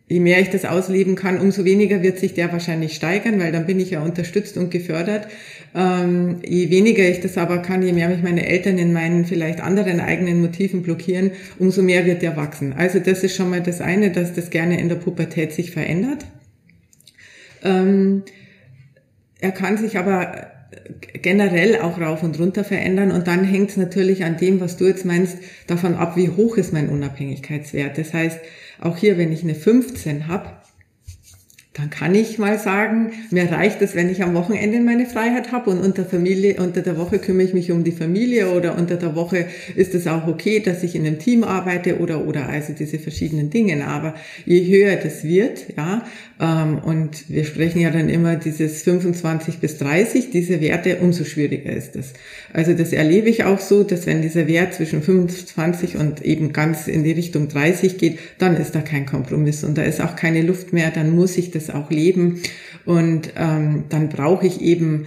je 0.08 0.20
mehr 0.20 0.40
ich 0.40 0.50
das 0.50 0.66
ausleben 0.66 1.14
kann, 1.14 1.40
umso 1.40 1.64
weniger 1.64 2.02
wird 2.02 2.18
sich 2.18 2.34
der 2.34 2.52
wahrscheinlich 2.52 2.94
steigern, 2.94 3.40
weil 3.40 3.50
dann 3.50 3.64
bin 3.64 3.80
ich 3.80 3.92
ja 3.92 4.02
unterstützt 4.02 4.58
und 4.58 4.70
gefördert. 4.70 5.26
Ähm, 5.74 6.40
je 6.46 6.68
weniger 6.68 7.08
ich 7.08 7.20
das 7.20 7.38
aber 7.38 7.58
kann, 7.58 7.82
je 7.82 7.94
mehr 7.94 8.10
mich 8.10 8.22
meine 8.22 8.46
Eltern 8.46 8.76
in 8.76 8.92
meinen 8.92 9.24
vielleicht 9.24 9.62
anderen 9.62 10.00
eigenen 10.00 10.42
Motiven 10.42 10.82
blockieren, 10.82 11.30
umso 11.58 11.82
mehr 11.82 12.04
wird 12.04 12.20
der 12.20 12.36
wachsen. 12.36 12.74
Also 12.74 12.98
das 12.98 13.24
ist 13.24 13.34
schon 13.34 13.48
mal 13.48 13.62
das 13.62 13.80
eine, 13.80 14.10
dass 14.10 14.34
das 14.34 14.50
gerne 14.50 14.78
in 14.78 14.90
der 14.90 14.96
Pubertät 14.96 15.52
sich 15.52 15.70
verändert. 15.70 16.26
Ähm, 17.62 18.22
er 19.40 19.52
kann 19.52 19.76
sich 19.76 19.98
aber 19.98 20.52
generell 21.20 21.78
auch 21.80 22.00
rauf 22.00 22.22
und 22.22 22.38
runter 22.38 22.64
verändern 22.64 23.10
und 23.10 23.26
dann 23.26 23.44
hängt 23.44 23.70
es 23.70 23.76
natürlich 23.76 24.24
an 24.24 24.36
dem, 24.36 24.60
was 24.60 24.76
du 24.76 24.86
jetzt 24.86 25.04
meinst, 25.04 25.38
davon 25.66 25.94
ab, 25.94 26.16
wie 26.16 26.30
hoch 26.30 26.56
ist 26.56 26.72
mein 26.72 26.88
Unabhängigkeitswert. 26.88 27.98
Das 27.98 28.14
heißt, 28.14 28.40
auch 28.80 28.96
hier, 28.96 29.18
wenn 29.18 29.32
ich 29.32 29.42
eine 29.42 29.54
15 29.54 30.28
habe, 30.28 30.50
dann 31.74 31.88
kann 31.88 32.14
ich 32.14 32.38
mal 32.38 32.58
sagen, 32.58 33.12
mir 33.30 33.50
reicht 33.50 33.80
es, 33.80 33.94
wenn 33.94 34.10
ich 34.10 34.22
am 34.22 34.34
Wochenende 34.34 34.78
meine 34.80 35.06
Freiheit 35.06 35.52
habe 35.52 35.70
und 35.70 35.80
unter 35.80 36.04
Familie, 36.04 36.56
unter 36.62 36.82
der 36.82 36.98
Woche 36.98 37.18
kümmere 37.18 37.46
ich 37.46 37.54
mich 37.54 37.72
um 37.72 37.82
die 37.82 37.92
Familie 37.92 38.50
oder 38.50 38.76
unter 38.76 38.96
der 38.96 39.16
Woche 39.16 39.46
ist 39.74 39.94
es 39.94 40.06
auch 40.06 40.26
okay, 40.26 40.60
dass 40.60 40.82
ich 40.82 40.94
in 40.94 41.06
einem 41.06 41.18
Team 41.18 41.44
arbeite 41.44 41.98
oder 41.98 42.26
oder 42.26 42.46
also 42.46 42.74
diese 42.74 42.98
verschiedenen 42.98 43.48
Dinge. 43.48 43.86
Aber 43.86 44.14
je 44.44 44.66
höher 44.66 44.96
das 44.96 45.24
wird, 45.24 45.64
ja, 45.74 46.04
ähm, 46.38 46.78
und 46.84 47.30
wir 47.30 47.44
sprechen 47.46 47.80
ja 47.80 47.90
dann 47.90 48.10
immer 48.10 48.36
dieses 48.36 48.82
25 48.82 49.58
bis 49.58 49.78
30, 49.78 50.30
diese 50.30 50.60
Werte, 50.60 50.98
umso 50.98 51.24
schwieriger 51.24 51.72
ist 51.72 51.96
das. 51.96 52.12
Also 52.52 52.74
das 52.74 52.92
erlebe 52.92 53.30
ich 53.30 53.44
auch 53.44 53.60
so, 53.60 53.82
dass 53.82 54.06
wenn 54.06 54.20
dieser 54.20 54.46
Wert 54.46 54.74
zwischen 54.74 55.02
25 55.02 55.96
und 55.96 56.20
eben 56.22 56.52
ganz 56.52 56.86
in 56.86 57.02
die 57.02 57.12
Richtung 57.12 57.48
30 57.48 57.96
geht, 57.96 58.18
dann 58.36 58.58
ist 58.58 58.74
da 58.74 58.82
kein 58.82 59.06
Kompromiss 59.06 59.64
und 59.64 59.78
da 59.78 59.84
ist 59.84 60.02
auch 60.02 60.16
keine 60.16 60.42
Luft 60.42 60.74
mehr, 60.74 60.90
dann 60.90 61.14
muss 61.14 61.38
ich 61.38 61.50
das 61.50 61.61
das 61.66 61.74
auch 61.74 61.90
leben. 61.90 62.42
Und 62.84 63.32
ähm, 63.36 63.84
dann 63.88 64.08
brauche 64.08 64.46
ich 64.46 64.60
eben 64.60 65.06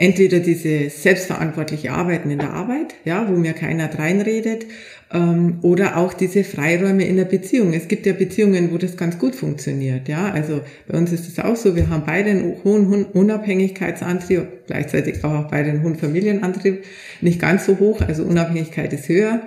entweder 0.00 0.40
diese 0.40 0.88
selbstverantwortliche 0.88 1.92
Arbeiten 1.92 2.30
in 2.30 2.38
der 2.38 2.54
Arbeit, 2.54 2.94
ja, 3.04 3.28
wo 3.28 3.36
mir 3.36 3.52
keiner 3.52 3.92
reinredet, 3.98 4.64
ähm, 5.12 5.58
oder 5.60 5.98
auch 5.98 6.14
diese 6.14 6.42
Freiräume 6.42 7.04
in 7.04 7.16
der 7.16 7.26
Beziehung. 7.26 7.74
Es 7.74 7.86
gibt 7.86 8.06
ja 8.06 8.14
Beziehungen, 8.14 8.72
wo 8.72 8.78
das 8.78 8.96
ganz 8.96 9.18
gut 9.18 9.34
funktioniert, 9.34 10.08
ja. 10.08 10.30
Also 10.30 10.62
bei 10.88 10.96
uns 10.96 11.12
ist 11.12 11.28
es 11.28 11.38
auch 11.38 11.56
so, 11.56 11.76
wir 11.76 11.90
haben 11.90 12.04
beide 12.06 12.30
einen 12.30 12.56
hohen 12.64 13.04
Unabhängigkeitsantrieb, 13.04 14.46
gleichzeitig 14.66 15.22
auch 15.22 15.48
beide 15.50 15.68
einen 15.68 15.82
hohen 15.82 15.96
Familienantrieb, 15.96 16.82
nicht 17.20 17.38
ganz 17.38 17.66
so 17.66 17.78
hoch, 17.78 18.00
also 18.00 18.22
Unabhängigkeit 18.24 18.94
ist 18.94 19.06
höher. 19.06 19.42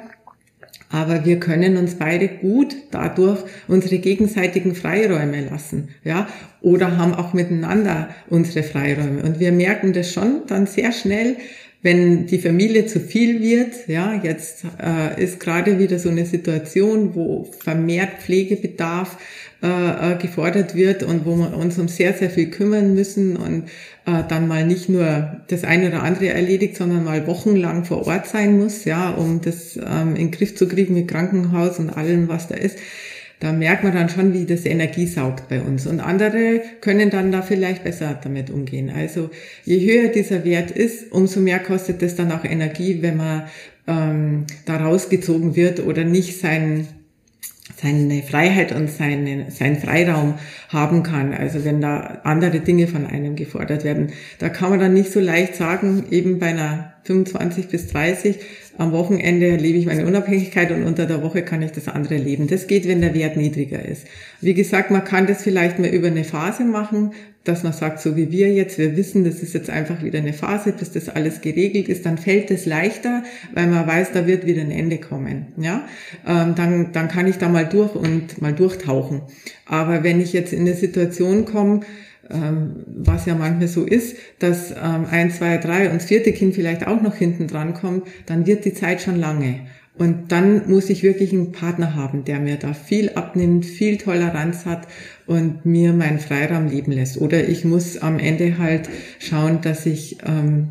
Aber 0.93 1.25
wir 1.25 1.39
können 1.39 1.75
uns 1.77 1.95
beide 1.95 2.27
gut 2.27 2.75
dadurch 2.91 3.39
unsere 3.67 3.97
gegenseitigen 3.97 4.75
Freiräume 4.75 5.43
lassen, 5.49 5.87
ja, 6.03 6.27
oder 6.61 6.97
haben 6.97 7.15
auch 7.15 7.33
miteinander 7.33 8.09
unsere 8.29 8.61
Freiräume. 8.61 9.23
Und 9.23 9.39
wir 9.39 9.51
merken 9.51 9.93
das 9.93 10.13
schon 10.13 10.43
dann 10.45 10.67
sehr 10.67 10.91
schnell, 10.91 11.37
wenn 11.81 12.27
die 12.27 12.37
Familie 12.37 12.85
zu 12.85 12.99
viel 12.99 13.41
wird, 13.41 13.87
ja, 13.87 14.21
jetzt 14.21 14.65
äh, 14.79 15.21
ist 15.21 15.39
gerade 15.39 15.79
wieder 15.79 15.97
so 15.97 16.09
eine 16.09 16.27
Situation, 16.27 17.15
wo 17.15 17.49
vermehrt 17.59 18.21
Pflegebedarf 18.21 19.17
äh, 19.63 20.15
gefordert 20.21 20.75
wird 20.75 21.03
und 21.03 21.25
wo 21.25 21.35
wir 21.35 21.55
uns 21.55 21.79
um 21.79 21.87
sehr, 21.87 22.13
sehr 22.13 22.29
viel 22.29 22.49
kümmern 22.49 22.93
müssen 22.93 23.37
und 23.37 23.63
äh, 24.05 24.23
dann 24.27 24.47
mal 24.47 24.65
nicht 24.65 24.89
nur 24.89 25.37
das 25.47 25.63
eine 25.63 25.87
oder 25.87 26.03
andere 26.03 26.27
erledigt, 26.27 26.75
sondern 26.75 27.03
mal 27.05 27.25
wochenlang 27.27 27.85
vor 27.85 28.05
Ort 28.05 28.27
sein 28.27 28.59
muss, 28.59 28.83
ja, 28.85 29.11
um 29.11 29.41
das 29.41 29.77
ähm, 29.77 30.15
in 30.15 30.27
den 30.27 30.31
Griff 30.31 30.55
zu 30.55 30.67
kriegen 30.67 30.93
mit 30.93 31.07
Krankenhaus 31.07 31.79
und 31.79 31.89
allem, 31.89 32.27
was 32.27 32.47
da 32.49 32.55
ist 32.55 32.77
da 33.43 33.51
merkt 33.51 33.83
man 33.83 33.93
dann 33.93 34.07
schon, 34.07 34.33
wie 34.33 34.45
das 34.45 34.65
Energie 34.65 35.05
saugt 35.05 35.49
bei 35.49 35.59
uns. 35.59 35.85
Und 35.85 35.99
andere 35.99 36.61
können 36.79 37.09
dann 37.09 37.33
da 37.33 37.41
vielleicht 37.41 37.83
besser 37.83 38.17
damit 38.23 38.49
umgehen. 38.49 38.89
Also 38.89 39.31
je 39.65 39.81
höher 39.81 40.07
dieser 40.07 40.45
Wert 40.45 40.71
ist, 40.71 41.11
umso 41.11 41.41
mehr 41.41 41.59
kostet 41.59 42.01
es 42.03 42.15
dann 42.15 42.31
auch 42.31 42.45
Energie, 42.45 43.01
wenn 43.01 43.17
man 43.17 43.43
ähm, 43.85 44.45
da 44.65 44.77
rausgezogen 44.77 45.57
wird 45.57 45.85
oder 45.85 46.05
nicht 46.05 46.39
sein 46.39 46.87
seine 47.81 48.23
Freiheit 48.23 48.71
und 48.73 48.89
seinen, 48.89 49.49
seinen 49.49 49.77
Freiraum 49.77 50.35
haben 50.69 51.03
kann. 51.03 51.33
Also 51.33 51.63
wenn 51.63 51.81
da 51.81 52.21
andere 52.23 52.59
Dinge 52.59 52.87
von 52.87 53.05
einem 53.05 53.35
gefordert 53.35 53.83
werden, 53.83 54.11
da 54.39 54.49
kann 54.49 54.69
man 54.69 54.79
dann 54.79 54.93
nicht 54.93 55.11
so 55.11 55.19
leicht 55.19 55.55
sagen, 55.55 56.05
eben 56.11 56.39
bei 56.39 56.47
einer 56.47 56.92
25 57.03 57.67
bis 57.67 57.87
30, 57.87 58.39
am 58.77 58.91
Wochenende 58.91 59.55
lebe 59.55 59.77
ich 59.77 59.85
meine 59.85 60.05
Unabhängigkeit 60.05 60.71
und 60.71 60.83
unter 60.83 61.05
der 61.05 61.21
Woche 61.21 61.43
kann 61.43 61.61
ich 61.61 61.71
das 61.71 61.87
andere 61.87 62.17
leben. 62.17 62.47
Das 62.47 62.65
geht, 62.65 62.87
wenn 62.87 63.01
der 63.01 63.13
Wert 63.13 63.37
niedriger 63.37 63.83
ist. 63.83 64.07
Wie 64.41 64.55
gesagt, 64.55 64.89
man 64.89 65.03
kann 65.03 65.27
das 65.27 65.43
vielleicht 65.43 65.77
mal 65.77 65.89
über 65.89 66.07
eine 66.07 66.23
Phase 66.23 66.63
machen, 66.63 67.11
dass 67.43 67.63
man 67.63 67.73
sagt, 67.73 67.99
so 67.99 68.15
wie 68.15 68.31
wir 68.31 68.51
jetzt, 68.51 68.77
wir 68.77 68.95
wissen, 68.95 69.25
das 69.25 69.43
ist 69.43 69.53
jetzt 69.53 69.69
einfach 69.69 70.01
wieder 70.01 70.19
eine 70.19 70.33
Phase, 70.33 70.71
bis 70.71 70.91
das 70.91 71.09
alles 71.09 71.41
geregelt 71.41 71.89
ist, 71.89 72.05
dann 72.05 72.17
fällt 72.17 72.49
es 72.51 72.65
leichter, 72.65 73.23
weil 73.53 73.67
man 73.67 73.85
weiß, 73.85 74.13
da 74.13 74.25
wird 74.25 74.45
wieder 74.45 74.61
ein 74.61 74.71
Ende 74.71 74.97
kommen. 74.97 75.47
Ja, 75.57 75.85
ähm, 76.25 76.55
dann, 76.55 76.93
dann 76.93 77.09
kann 77.09 77.27
ich 77.27 77.37
da 77.37 77.49
mal 77.49 77.65
durch 77.65 77.95
und 77.95 78.41
mal 78.41 78.53
durchtauchen. 78.53 79.21
Aber 79.65 80.03
wenn 80.03 80.21
ich 80.21 80.33
jetzt 80.33 80.53
in 80.53 80.61
eine 80.61 80.73
Situation 80.73 81.45
komme, 81.45 81.81
ähm, 82.29 82.83
was 82.87 83.25
ja 83.25 83.35
manchmal 83.35 83.67
so 83.67 83.83
ist, 83.83 84.15
dass 84.39 84.71
ähm, 84.71 85.05
ein, 85.09 85.31
zwei, 85.31 85.57
drei 85.57 85.89
und 85.89 85.95
das 85.95 86.05
vierte 86.05 86.31
Kind 86.31 86.55
vielleicht 86.55 86.87
auch 86.87 87.01
noch 87.01 87.15
hinten 87.15 87.47
dran 87.47 87.73
kommt, 87.73 88.07
dann 88.25 88.45
wird 88.45 88.65
die 88.65 88.73
Zeit 88.73 89.01
schon 89.01 89.19
lange. 89.19 89.61
Und 89.95 90.31
dann 90.31 90.69
muss 90.69 90.89
ich 90.89 91.03
wirklich 91.03 91.33
einen 91.33 91.51
Partner 91.51 91.95
haben, 91.95 92.25
der 92.25 92.39
mir 92.39 92.57
da 92.57 92.73
viel 92.73 93.11
abnimmt, 93.11 93.65
viel 93.65 93.97
Toleranz 93.97 94.65
hat 94.65 94.87
und 95.27 95.65
mir 95.65 95.93
meinen 95.93 96.19
Freiraum 96.19 96.67
leben 96.67 96.91
lässt. 96.91 97.17
Oder 97.21 97.47
ich 97.47 97.63
muss 97.63 97.97
am 97.97 98.17
Ende 98.17 98.57
halt 98.57 98.89
schauen, 99.19 99.61
dass 99.61 99.85
ich 99.85 100.17
ähm, 100.25 100.69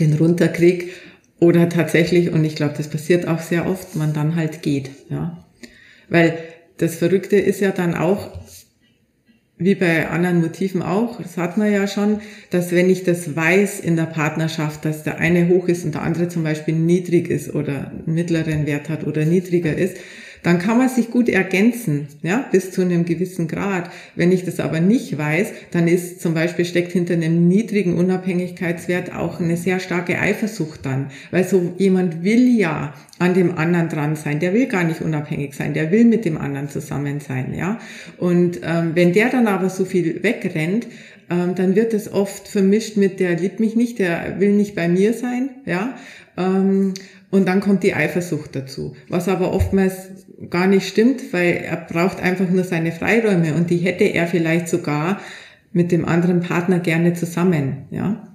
den 0.00 0.14
runterkrieg 0.14 0.90
oder 1.38 1.68
tatsächlich, 1.68 2.30
und 2.32 2.44
ich 2.44 2.56
glaube, 2.56 2.74
das 2.76 2.88
passiert 2.88 3.28
auch 3.28 3.40
sehr 3.40 3.66
oft, 3.66 3.94
man 3.94 4.12
dann 4.12 4.34
halt 4.34 4.62
geht. 4.62 4.90
Ja, 5.10 5.44
Weil 6.08 6.36
das 6.78 6.96
Verrückte 6.96 7.36
ist 7.36 7.60
ja 7.60 7.70
dann 7.70 7.94
auch, 7.94 8.32
wie 9.56 9.76
bei 9.76 10.08
anderen 10.08 10.40
Motiven 10.40 10.82
auch, 10.82 11.20
das 11.20 11.36
hat 11.36 11.56
man 11.56 11.72
ja 11.72 11.86
schon, 11.86 12.20
dass 12.50 12.72
wenn 12.72 12.90
ich 12.90 13.04
das 13.04 13.36
weiß 13.36 13.80
in 13.80 13.94
der 13.94 14.06
Partnerschaft, 14.06 14.84
dass 14.84 15.04
der 15.04 15.18
eine 15.18 15.48
hoch 15.48 15.68
ist 15.68 15.84
und 15.84 15.94
der 15.94 16.02
andere 16.02 16.28
zum 16.28 16.42
Beispiel 16.42 16.74
niedrig 16.74 17.30
ist 17.30 17.54
oder 17.54 17.92
einen 17.92 18.14
mittleren 18.14 18.66
Wert 18.66 18.88
hat 18.88 19.06
oder 19.06 19.24
niedriger 19.24 19.76
ist, 19.76 19.96
dann 20.44 20.58
kann 20.58 20.78
man 20.78 20.88
sich 20.88 21.10
gut 21.10 21.28
ergänzen, 21.28 22.06
ja, 22.22 22.44
bis 22.52 22.70
zu 22.70 22.82
einem 22.82 23.04
gewissen 23.04 23.48
Grad. 23.48 23.90
Wenn 24.14 24.30
ich 24.30 24.44
das 24.44 24.60
aber 24.60 24.78
nicht 24.78 25.18
weiß, 25.18 25.52
dann 25.72 25.88
ist 25.88 26.20
zum 26.20 26.34
Beispiel 26.34 26.66
steckt 26.66 26.92
hinter 26.92 27.14
einem 27.14 27.48
niedrigen 27.48 27.96
Unabhängigkeitswert 27.96 29.14
auch 29.14 29.40
eine 29.40 29.56
sehr 29.56 29.80
starke 29.80 30.18
Eifersucht 30.18 30.84
dann, 30.84 31.06
weil 31.30 31.44
so 31.44 31.72
jemand 31.78 32.22
will 32.22 32.46
ja 32.56 32.94
an 33.18 33.32
dem 33.32 33.56
anderen 33.56 33.88
dran 33.88 34.16
sein, 34.16 34.38
der 34.38 34.52
will 34.52 34.66
gar 34.66 34.84
nicht 34.84 35.00
unabhängig 35.00 35.54
sein, 35.54 35.72
der 35.72 35.90
will 35.90 36.04
mit 36.04 36.24
dem 36.24 36.36
anderen 36.36 36.68
zusammen 36.68 37.20
sein, 37.20 37.54
ja. 37.56 37.78
Und 38.18 38.60
ähm, 38.62 38.92
wenn 38.94 39.12
der 39.12 39.30
dann 39.30 39.46
aber 39.46 39.70
so 39.70 39.84
viel 39.84 40.22
wegrennt, 40.22 40.86
ähm, 41.30 41.54
dann 41.54 41.74
wird 41.74 41.94
es 41.94 42.12
oft 42.12 42.48
vermischt 42.48 42.96
mit 42.96 43.20
der 43.20 43.36
liebt 43.36 43.60
mich 43.60 43.76
nicht, 43.76 43.98
der 43.98 44.40
will 44.40 44.52
nicht 44.52 44.74
bei 44.74 44.88
mir 44.88 45.14
sein, 45.14 45.50
ja. 45.66 45.96
Ähm, 46.36 46.94
und 47.30 47.48
dann 47.48 47.60
kommt 47.60 47.82
die 47.82 47.94
Eifersucht 47.94 48.54
dazu, 48.54 48.94
was 49.08 49.28
aber 49.28 49.52
oftmals 49.52 49.94
gar 50.50 50.66
nicht 50.66 50.86
stimmt, 50.86 51.32
weil 51.32 51.64
er 51.64 51.76
braucht 51.76 52.20
einfach 52.20 52.48
nur 52.48 52.64
seine 52.64 52.92
Freiräume 52.92 53.54
und 53.54 53.70
die 53.70 53.78
hätte 53.78 54.04
er 54.04 54.26
vielleicht 54.26 54.68
sogar 54.68 55.20
mit 55.72 55.90
dem 55.90 56.04
anderen 56.04 56.40
Partner 56.40 56.78
gerne 56.78 57.14
zusammen, 57.14 57.86
ja. 57.90 58.34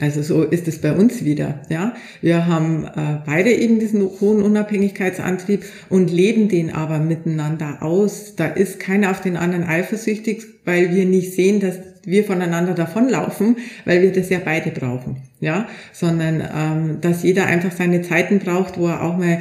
Also 0.00 0.22
so 0.22 0.44
ist 0.44 0.68
es 0.68 0.80
bei 0.80 0.92
uns 0.92 1.24
wieder, 1.24 1.62
ja. 1.68 1.94
Wir 2.20 2.46
haben 2.46 2.84
äh, 2.84 3.18
beide 3.26 3.52
eben 3.52 3.80
diesen 3.80 4.02
hohen 4.20 4.42
Unabhängigkeitsantrieb 4.42 5.64
und 5.88 6.12
leben 6.12 6.48
den 6.48 6.72
aber 6.72 7.00
miteinander 7.00 7.82
aus. 7.82 8.36
Da 8.36 8.46
ist 8.46 8.78
keiner 8.78 9.10
auf 9.10 9.20
den 9.20 9.36
anderen 9.36 9.64
eifersüchtig, 9.64 10.44
weil 10.64 10.94
wir 10.94 11.04
nicht 11.04 11.34
sehen, 11.34 11.58
dass 11.58 11.78
wir 12.10 12.24
voneinander 12.24 12.74
davonlaufen, 12.74 13.56
weil 13.84 14.02
wir 14.02 14.12
das 14.12 14.30
ja 14.30 14.40
beide 14.44 14.70
brauchen, 14.70 15.22
ja. 15.40 15.68
Sondern 15.92 16.42
ähm, 16.54 17.00
dass 17.00 17.22
jeder 17.22 17.46
einfach 17.46 17.72
seine 17.72 18.02
Zeiten 18.02 18.38
braucht, 18.38 18.78
wo 18.78 18.88
er 18.88 19.02
auch 19.02 19.16
mal 19.16 19.38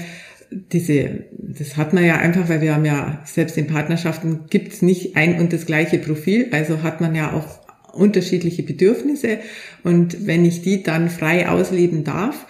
diese, 0.52 1.26
das 1.32 1.78
hat 1.78 1.94
man 1.94 2.06
ja 2.06 2.18
einfach, 2.18 2.50
weil 2.50 2.62
wir 2.62 2.74
haben 2.74 2.86
ja 2.86 3.22
selbst 3.26 3.58
in 3.58 3.68
Partnerschaften 3.68 4.46
gibt's 4.50 4.82
nicht 4.82 5.16
ein 5.16 5.40
und 5.40 5.52
das 5.54 5.66
gleiche 5.66 5.98
Profil, 5.98 6.48
also 6.52 6.84
hat 6.84 7.02
man 7.02 7.16
ja 7.16 7.34
auch 7.34 7.60
unterschiedliche 7.94 8.64
Bedürfnisse 8.64 9.40
und 9.84 10.26
wenn 10.28 10.46
ich 10.46 10.62
die 10.62 10.84
dann 10.84 11.10
frei 11.10 11.50
ausleben 11.50 12.04
darf, 12.04 12.46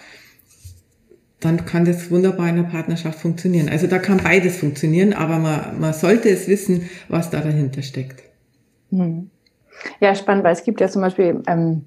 dann 1.40 1.64
kann 1.66 1.84
das 1.84 2.10
wunderbar 2.10 2.48
in 2.48 2.56
der 2.56 2.64
Partnerschaft 2.64 3.20
funktionieren. 3.20 3.68
Also 3.68 3.86
da 3.86 3.98
kann 3.98 4.18
beides 4.18 4.56
funktionieren, 4.56 5.12
aber 5.12 5.38
man, 5.38 5.80
man 5.80 5.94
sollte 5.94 6.28
es 6.28 6.48
wissen, 6.48 6.88
was 7.08 7.30
da 7.30 7.40
dahinter 7.40 7.82
steckt. 7.82 8.24
Hm. 8.90 9.30
Ja, 10.00 10.14
spannend, 10.14 10.44
weil 10.44 10.52
es 10.52 10.64
gibt 10.64 10.80
ja 10.80 10.88
zum 10.88 11.02
Beispiel, 11.02 11.42
ähm, 11.46 11.84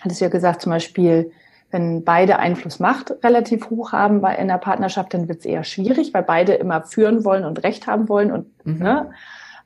hattest 0.00 0.20
du 0.20 0.24
ja 0.24 0.30
gesagt, 0.30 0.62
zum 0.62 0.70
Beispiel 0.70 1.30
wenn 1.70 2.02
beide 2.02 2.38
Einflussmacht 2.38 3.12
relativ 3.22 3.68
hoch 3.68 3.92
haben 3.92 4.20
bei 4.22 4.34
in 4.36 4.48
der 4.48 4.56
Partnerschaft, 4.58 5.12
dann 5.12 5.28
wird 5.28 5.40
es 5.40 5.44
eher 5.44 5.64
schwierig, 5.64 6.14
weil 6.14 6.22
beide 6.22 6.54
immer 6.54 6.82
führen 6.82 7.24
wollen 7.24 7.44
und 7.44 7.62
Recht 7.62 7.86
haben 7.86 8.08
wollen 8.08 8.32
und 8.32 8.46
Mhm. 8.64 8.78
ne? 8.78 9.10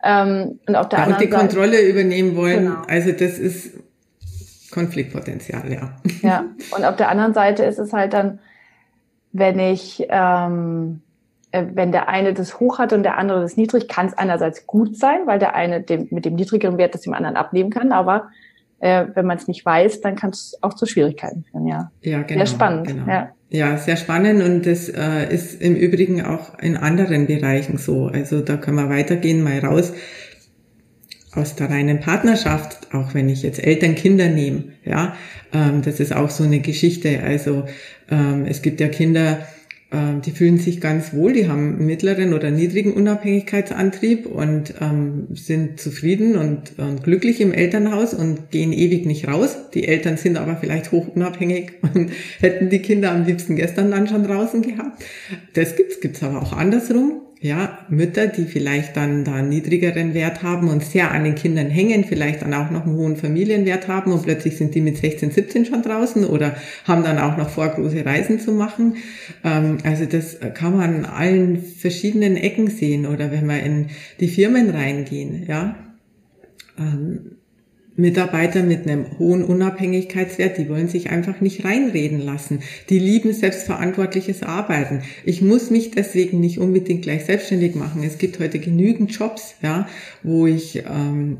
Ähm, 0.02 0.58
und 0.66 0.74
auf 0.74 0.88
der 0.88 0.98
Ja, 0.98 1.04
und 1.06 1.12
anderen 1.12 1.30
die 1.30 1.36
Kontrolle 1.36 1.80
übernehmen 1.88 2.34
wollen. 2.34 2.64
Genau. 2.64 2.82
Also 2.88 3.12
das 3.12 3.38
ist 3.38 3.78
Konfliktpotenzial, 4.72 5.72
ja. 5.72 5.92
Seite, 6.02 6.26
ja. 6.26 6.44
Und 6.76 6.84
auf 6.84 6.96
der 6.96 7.08
anderen 7.08 7.34
Seite 7.34 7.62
ist 7.64 7.78
es 7.78 7.92
halt 7.92 8.12
dann, 8.12 8.40
wenn 9.30 9.60
ich 9.60 10.04
ähm, 10.08 11.02
äh, 11.04 11.11
wenn 11.52 11.92
der 11.92 12.08
eine 12.08 12.32
das 12.32 12.60
hoch 12.60 12.78
hat 12.78 12.92
und 12.92 13.02
der 13.02 13.18
andere 13.18 13.42
das 13.42 13.56
niedrig, 13.56 13.88
kann 13.88 14.06
es 14.06 14.14
einerseits 14.14 14.66
gut 14.66 14.96
sein, 14.96 15.20
weil 15.26 15.38
der 15.38 15.54
eine 15.54 15.82
dem, 15.82 16.08
mit 16.10 16.24
dem 16.24 16.34
niedrigeren 16.34 16.78
Wert 16.78 16.94
das 16.94 17.02
dem 17.02 17.14
anderen 17.14 17.36
abnehmen 17.36 17.70
kann, 17.70 17.92
aber 17.92 18.28
äh, 18.80 19.06
wenn 19.14 19.26
man 19.26 19.36
es 19.36 19.48
nicht 19.48 19.64
weiß, 19.64 20.00
dann 20.00 20.16
kann 20.16 20.30
es 20.30 20.58
auch 20.62 20.74
zu 20.74 20.86
Schwierigkeiten 20.86 21.44
führen, 21.44 21.66
ja. 21.66 21.90
Ja, 22.02 22.22
genau. 22.22 22.40
Sehr 22.40 22.46
spannend, 22.46 22.88
Genau. 22.88 23.06
ja. 23.06 23.32
Ja, 23.54 23.76
sehr 23.76 23.98
spannend 23.98 24.42
und 24.42 24.64
das 24.64 24.88
äh, 24.88 25.30
ist 25.30 25.60
im 25.60 25.76
Übrigen 25.76 26.24
auch 26.24 26.58
in 26.58 26.78
anderen 26.78 27.26
Bereichen 27.26 27.76
so. 27.76 28.06
Also 28.06 28.40
da 28.40 28.56
können 28.56 28.78
wir 28.78 28.88
weitergehen, 28.88 29.42
mal 29.42 29.58
raus 29.58 29.92
aus 31.34 31.54
der 31.54 31.68
reinen 31.68 32.00
Partnerschaft, 32.00 32.94
auch 32.94 33.12
wenn 33.12 33.28
ich 33.28 33.42
jetzt 33.42 33.62
Eltern, 33.62 33.94
Kinder 33.94 34.28
nehme, 34.28 34.64
ja, 34.84 35.14
ähm, 35.52 35.82
das 35.82 36.00
ist 36.00 36.14
auch 36.14 36.30
so 36.30 36.44
eine 36.44 36.60
Geschichte. 36.60 37.20
Also 37.22 37.64
ähm, 38.10 38.46
es 38.46 38.62
gibt 38.62 38.80
ja 38.80 38.88
Kinder, 38.88 39.38
die 39.92 40.30
fühlen 40.30 40.58
sich 40.58 40.80
ganz 40.80 41.12
wohl, 41.12 41.34
die 41.34 41.48
haben 41.48 41.76
einen 41.76 41.86
mittleren 41.86 42.32
oder 42.32 42.50
niedrigen 42.50 42.94
Unabhängigkeitsantrieb 42.94 44.24
und 44.24 44.74
ähm, 44.80 45.28
sind 45.34 45.80
zufrieden 45.80 46.36
und, 46.36 46.78
und 46.78 47.02
glücklich 47.04 47.42
im 47.42 47.52
Elternhaus 47.52 48.14
und 48.14 48.50
gehen 48.50 48.72
ewig 48.72 49.04
nicht 49.04 49.28
raus. 49.28 49.56
Die 49.74 49.86
Eltern 49.86 50.16
sind 50.16 50.38
aber 50.38 50.56
vielleicht 50.56 50.92
hoch 50.92 51.08
unabhängig 51.14 51.72
und 51.94 52.10
hätten 52.40 52.70
die 52.70 52.80
Kinder 52.80 53.12
am 53.12 53.26
liebsten 53.26 53.56
gestern 53.56 53.90
dann 53.90 54.08
schon 54.08 54.24
draußen 54.24 54.62
gehabt. 54.62 55.04
Das 55.52 55.76
gibt's, 55.76 56.00
gibt's 56.00 56.22
aber 56.22 56.40
auch 56.40 56.54
andersrum. 56.54 57.20
Ja, 57.44 57.80
Mütter, 57.88 58.28
die 58.28 58.44
vielleicht 58.44 58.96
dann 58.96 59.24
da 59.24 59.34
einen 59.34 59.48
niedrigeren 59.48 60.14
Wert 60.14 60.44
haben 60.44 60.68
und 60.68 60.84
sehr 60.84 61.10
an 61.10 61.24
den 61.24 61.34
Kindern 61.34 61.70
hängen, 61.70 62.04
vielleicht 62.04 62.42
dann 62.42 62.54
auch 62.54 62.70
noch 62.70 62.86
einen 62.86 62.94
hohen 62.94 63.16
Familienwert 63.16 63.88
haben 63.88 64.12
und 64.12 64.22
plötzlich 64.22 64.56
sind 64.56 64.76
die 64.76 64.80
mit 64.80 64.98
16, 64.98 65.32
17 65.32 65.64
schon 65.64 65.82
draußen 65.82 66.24
oder 66.24 66.54
haben 66.84 67.02
dann 67.02 67.18
auch 67.18 67.36
noch 67.36 67.50
vor, 67.50 67.66
große 67.70 68.06
Reisen 68.06 68.38
zu 68.38 68.52
machen. 68.52 68.94
Ähm, 69.42 69.78
also 69.82 70.04
das 70.04 70.38
kann 70.54 70.76
man 70.76 71.04
an 71.04 71.04
allen 71.04 71.60
verschiedenen 71.60 72.36
Ecken 72.36 72.70
sehen 72.70 73.06
oder 73.06 73.32
wenn 73.32 73.46
wir 73.46 73.60
in 73.60 73.88
die 74.20 74.28
Firmen 74.28 74.70
reingehen, 74.70 75.44
ja. 75.48 75.74
Mitarbeiter 77.94 78.62
mit 78.62 78.86
einem 78.86 79.18
hohen 79.18 79.44
Unabhängigkeitswert, 79.44 80.56
die 80.56 80.68
wollen 80.68 80.88
sich 80.88 81.10
einfach 81.10 81.40
nicht 81.40 81.64
reinreden 81.64 82.20
lassen. 82.20 82.60
Die 82.88 82.98
lieben 82.98 83.32
selbstverantwortliches 83.32 84.42
Arbeiten. 84.42 85.02
Ich 85.24 85.42
muss 85.42 85.70
mich 85.70 85.90
deswegen 85.90 86.40
nicht 86.40 86.58
unbedingt 86.58 87.02
gleich 87.02 87.26
selbstständig 87.26 87.74
machen. 87.74 88.02
Es 88.02 88.16
gibt 88.16 88.38
heute 88.40 88.58
genügend 88.58 89.10
Jobs, 89.10 89.56
ja, 89.62 89.88
wo 90.22 90.46
ich 90.46 90.78
ähm, 90.78 91.38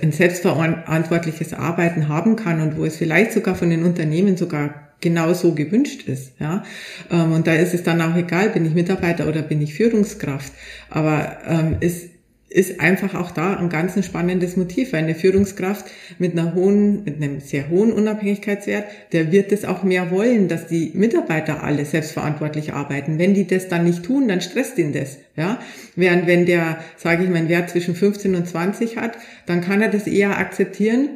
ein 0.00 0.12
selbstverantwortliches 0.12 1.52
Arbeiten 1.52 2.08
haben 2.08 2.36
kann 2.36 2.60
und 2.60 2.78
wo 2.78 2.84
es 2.84 2.96
vielleicht 2.96 3.32
sogar 3.32 3.56
von 3.56 3.70
den 3.70 3.82
Unternehmen 3.82 4.36
sogar 4.36 4.88
genau 5.00 5.32
so 5.32 5.54
gewünscht 5.54 6.08
ist, 6.08 6.32
ja. 6.40 6.64
Ähm, 7.10 7.32
und 7.32 7.46
da 7.46 7.54
ist 7.54 7.74
es 7.74 7.82
dann 7.82 8.00
auch 8.00 8.16
egal, 8.16 8.50
bin 8.50 8.64
ich 8.64 8.74
Mitarbeiter 8.74 9.28
oder 9.28 9.42
bin 9.42 9.62
ich 9.62 9.74
Führungskraft. 9.74 10.52
Aber 10.90 11.38
ähm, 11.46 11.76
es 11.80 12.06
ist 12.50 12.80
einfach 12.80 13.14
auch 13.14 13.30
da 13.30 13.56
ein 13.56 13.68
ganz 13.68 14.02
spannendes 14.04 14.56
Motiv, 14.56 14.92
weil 14.92 15.04
eine 15.04 15.14
Führungskraft 15.14 15.86
mit 16.18 16.32
einer 16.32 16.54
hohen, 16.54 17.04
mit 17.04 17.16
einem 17.16 17.40
sehr 17.40 17.68
hohen 17.68 17.92
Unabhängigkeitswert, 17.92 18.84
der 19.12 19.30
wird 19.32 19.52
es 19.52 19.66
auch 19.66 19.82
mehr 19.82 20.10
wollen, 20.10 20.48
dass 20.48 20.66
die 20.66 20.92
Mitarbeiter 20.94 21.62
alle 21.62 21.84
selbstverantwortlich 21.84 22.72
arbeiten. 22.72 23.18
Wenn 23.18 23.34
die 23.34 23.46
das 23.46 23.68
dann 23.68 23.84
nicht 23.84 24.02
tun, 24.02 24.28
dann 24.28 24.40
stresst 24.40 24.78
ihn 24.78 24.94
das, 24.94 25.18
ja. 25.36 25.60
Während 25.94 26.26
wenn 26.26 26.46
der, 26.46 26.78
sage 26.96 27.24
ich 27.24 27.28
mal, 27.28 27.36
einen 27.36 27.50
Wert 27.50 27.68
zwischen 27.68 27.94
15 27.94 28.34
und 28.34 28.48
20 28.48 28.96
hat, 28.96 29.18
dann 29.44 29.60
kann 29.60 29.82
er 29.82 29.90
das 29.90 30.06
eher 30.06 30.38
akzeptieren, 30.38 31.10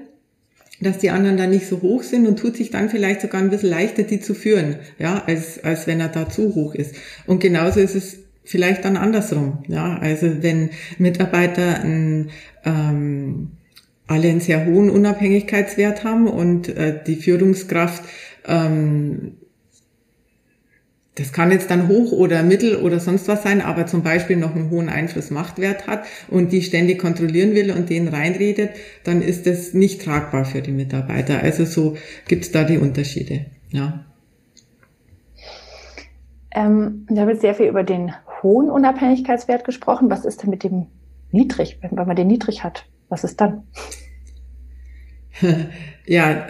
dass 0.81 0.99
die 0.99 1.11
anderen 1.11 1.39
da 1.39 1.47
nicht 1.47 1.67
so 1.67 1.81
hoch 1.81 2.03
sind 2.03 2.27
und 2.27 2.39
tut 2.39 2.57
sich 2.57 2.71
dann 2.71 2.91
vielleicht 2.91 3.23
sogar 3.23 3.41
ein 3.41 3.51
bisschen 3.51 3.71
leichter, 3.71 4.03
die 4.03 4.21
zu 4.21 4.35
führen, 4.35 4.77
ja, 4.99 5.23
als, 5.27 5.63
als 5.65 5.87
wenn 5.87 6.01
er 6.01 6.09
da 6.09 6.29
zu 6.29 6.55
hoch 6.55 6.75
ist. 6.75 6.95
Und 7.27 7.41
genauso 7.41 7.81
ist 7.81 7.95
es 7.95 8.19
vielleicht 8.45 8.85
dann 8.85 8.97
andersrum. 8.97 9.65
Ja, 9.69 9.99
also 9.99 10.43
wenn 10.43 10.71
Mitarbeiter 10.99 11.83
ein, 11.83 12.31
ähm, 12.65 13.53
alle 14.07 14.29
einen 14.29 14.41
sehr 14.41 14.67
hohen 14.67 14.91
Unabhängigkeitswert 14.91 16.05
haben 16.05 16.27
und 16.29 16.69
äh, 16.69 17.03
die 17.05 17.17
Führungskraft 17.17 18.03
ähm, 18.47 19.37
das 21.15 21.33
kann 21.33 21.51
jetzt 21.51 21.71
dann 21.71 21.89
hoch 21.89 22.13
oder 22.13 22.43
mittel 22.43 22.77
oder 22.77 22.99
sonst 22.99 23.29
was 23.29 23.43
sein, 23.43 23.61
aber 23.61 23.87
zum 23.87 24.03
Beispiel 24.03 24.37
noch 24.37 24.55
einen 24.55 24.71
hohen 24.71 24.89
Einfluss-Machtwert 24.89 25.87
hat 25.87 26.05
und 26.29 26.53
die 26.53 26.63
ständig 26.63 26.99
kontrollieren 26.99 27.55
will 27.55 27.71
und 27.71 27.91
denen 27.91 28.09
reinredet, 28.09 28.71
dann 29.05 29.21
ist 29.21 29.47
das 29.47 29.75
nicht 29.75 30.03
tragbar 30.03 30.47
für 30.47 30.63
die 30.63 30.73
Mitarbeiter. 30.73 31.41
Also 31.41 31.67
so 31.67 31.97
gibt's 32.29 32.51
da 32.51 32.65
die 32.65 32.79
Unterschiede. 32.79 33.47
Ja. 33.71 34.07
Ähm, 36.55 37.07
wir 37.11 37.21
haben 37.21 37.29
jetzt 37.29 37.43
sehr 37.43 37.55
viel 37.55 37.67
über 37.67 37.83
den 37.83 38.13
hohen 38.43 38.71
Unabhängigkeitswert 38.71 39.65
gesprochen. 39.65 40.11
Was 40.11 40.25
ist 40.25 40.43
denn 40.43 40.51
mit 40.51 40.65
dem 40.65 40.87
niedrig, 41.31 41.79
wenn 41.81 41.95
man 41.95 42.17
den 42.17 42.27
niedrig 42.27 42.65
hat? 42.65 42.87
Was 43.09 43.25
ist 43.25 43.41
dann? 43.41 43.65
ja, 46.07 46.47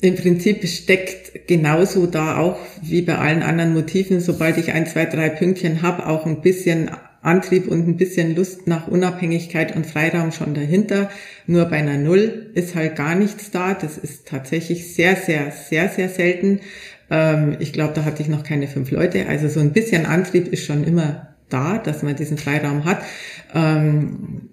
im 0.00 0.16
Prinzip 0.16 0.66
steckt 0.66 1.48
genauso 1.48 2.06
da 2.06 2.38
auch 2.38 2.58
wie 2.82 3.02
bei 3.02 3.16
allen 3.16 3.42
anderen 3.42 3.72
Motiven, 3.72 4.20
sobald 4.20 4.58
ich 4.58 4.72
ein, 4.72 4.86
zwei, 4.86 5.06
drei 5.06 5.30
Pünktchen 5.30 5.82
habe, 5.82 6.06
auch 6.06 6.26
ein 6.26 6.42
bisschen 6.42 6.90
Antrieb 7.22 7.66
und 7.66 7.88
ein 7.88 7.96
bisschen 7.96 8.36
Lust 8.36 8.68
nach 8.68 8.86
Unabhängigkeit 8.86 9.74
und 9.74 9.84
Freiraum 9.84 10.30
schon 10.30 10.54
dahinter. 10.54 11.10
Nur 11.46 11.64
bei 11.64 11.78
einer 11.78 11.98
Null 11.98 12.52
ist 12.54 12.76
halt 12.76 12.94
gar 12.94 13.16
nichts 13.16 13.50
da. 13.50 13.74
Das 13.74 13.98
ist 13.98 14.28
tatsächlich 14.28 14.94
sehr, 14.94 15.16
sehr, 15.16 15.50
sehr, 15.50 15.88
sehr 15.88 16.08
selten. 16.08 16.60
Ähm, 17.10 17.56
ich 17.60 17.72
glaube, 17.72 17.94
da 17.94 18.04
hatte 18.04 18.22
ich 18.22 18.28
noch 18.28 18.42
keine 18.42 18.68
fünf 18.68 18.90
Leute. 18.90 19.26
Also 19.26 19.48
so 19.48 19.60
ein 19.60 19.72
bisschen 19.72 20.06
Antrieb 20.06 20.48
ist 20.48 20.64
schon 20.64 20.84
immer 20.84 21.34
da, 21.48 21.78
dass 21.78 22.02
man 22.02 22.16
diesen 22.16 22.38
Freiraum 22.38 22.84
hat. 22.84 23.02
Ähm, 23.54 24.50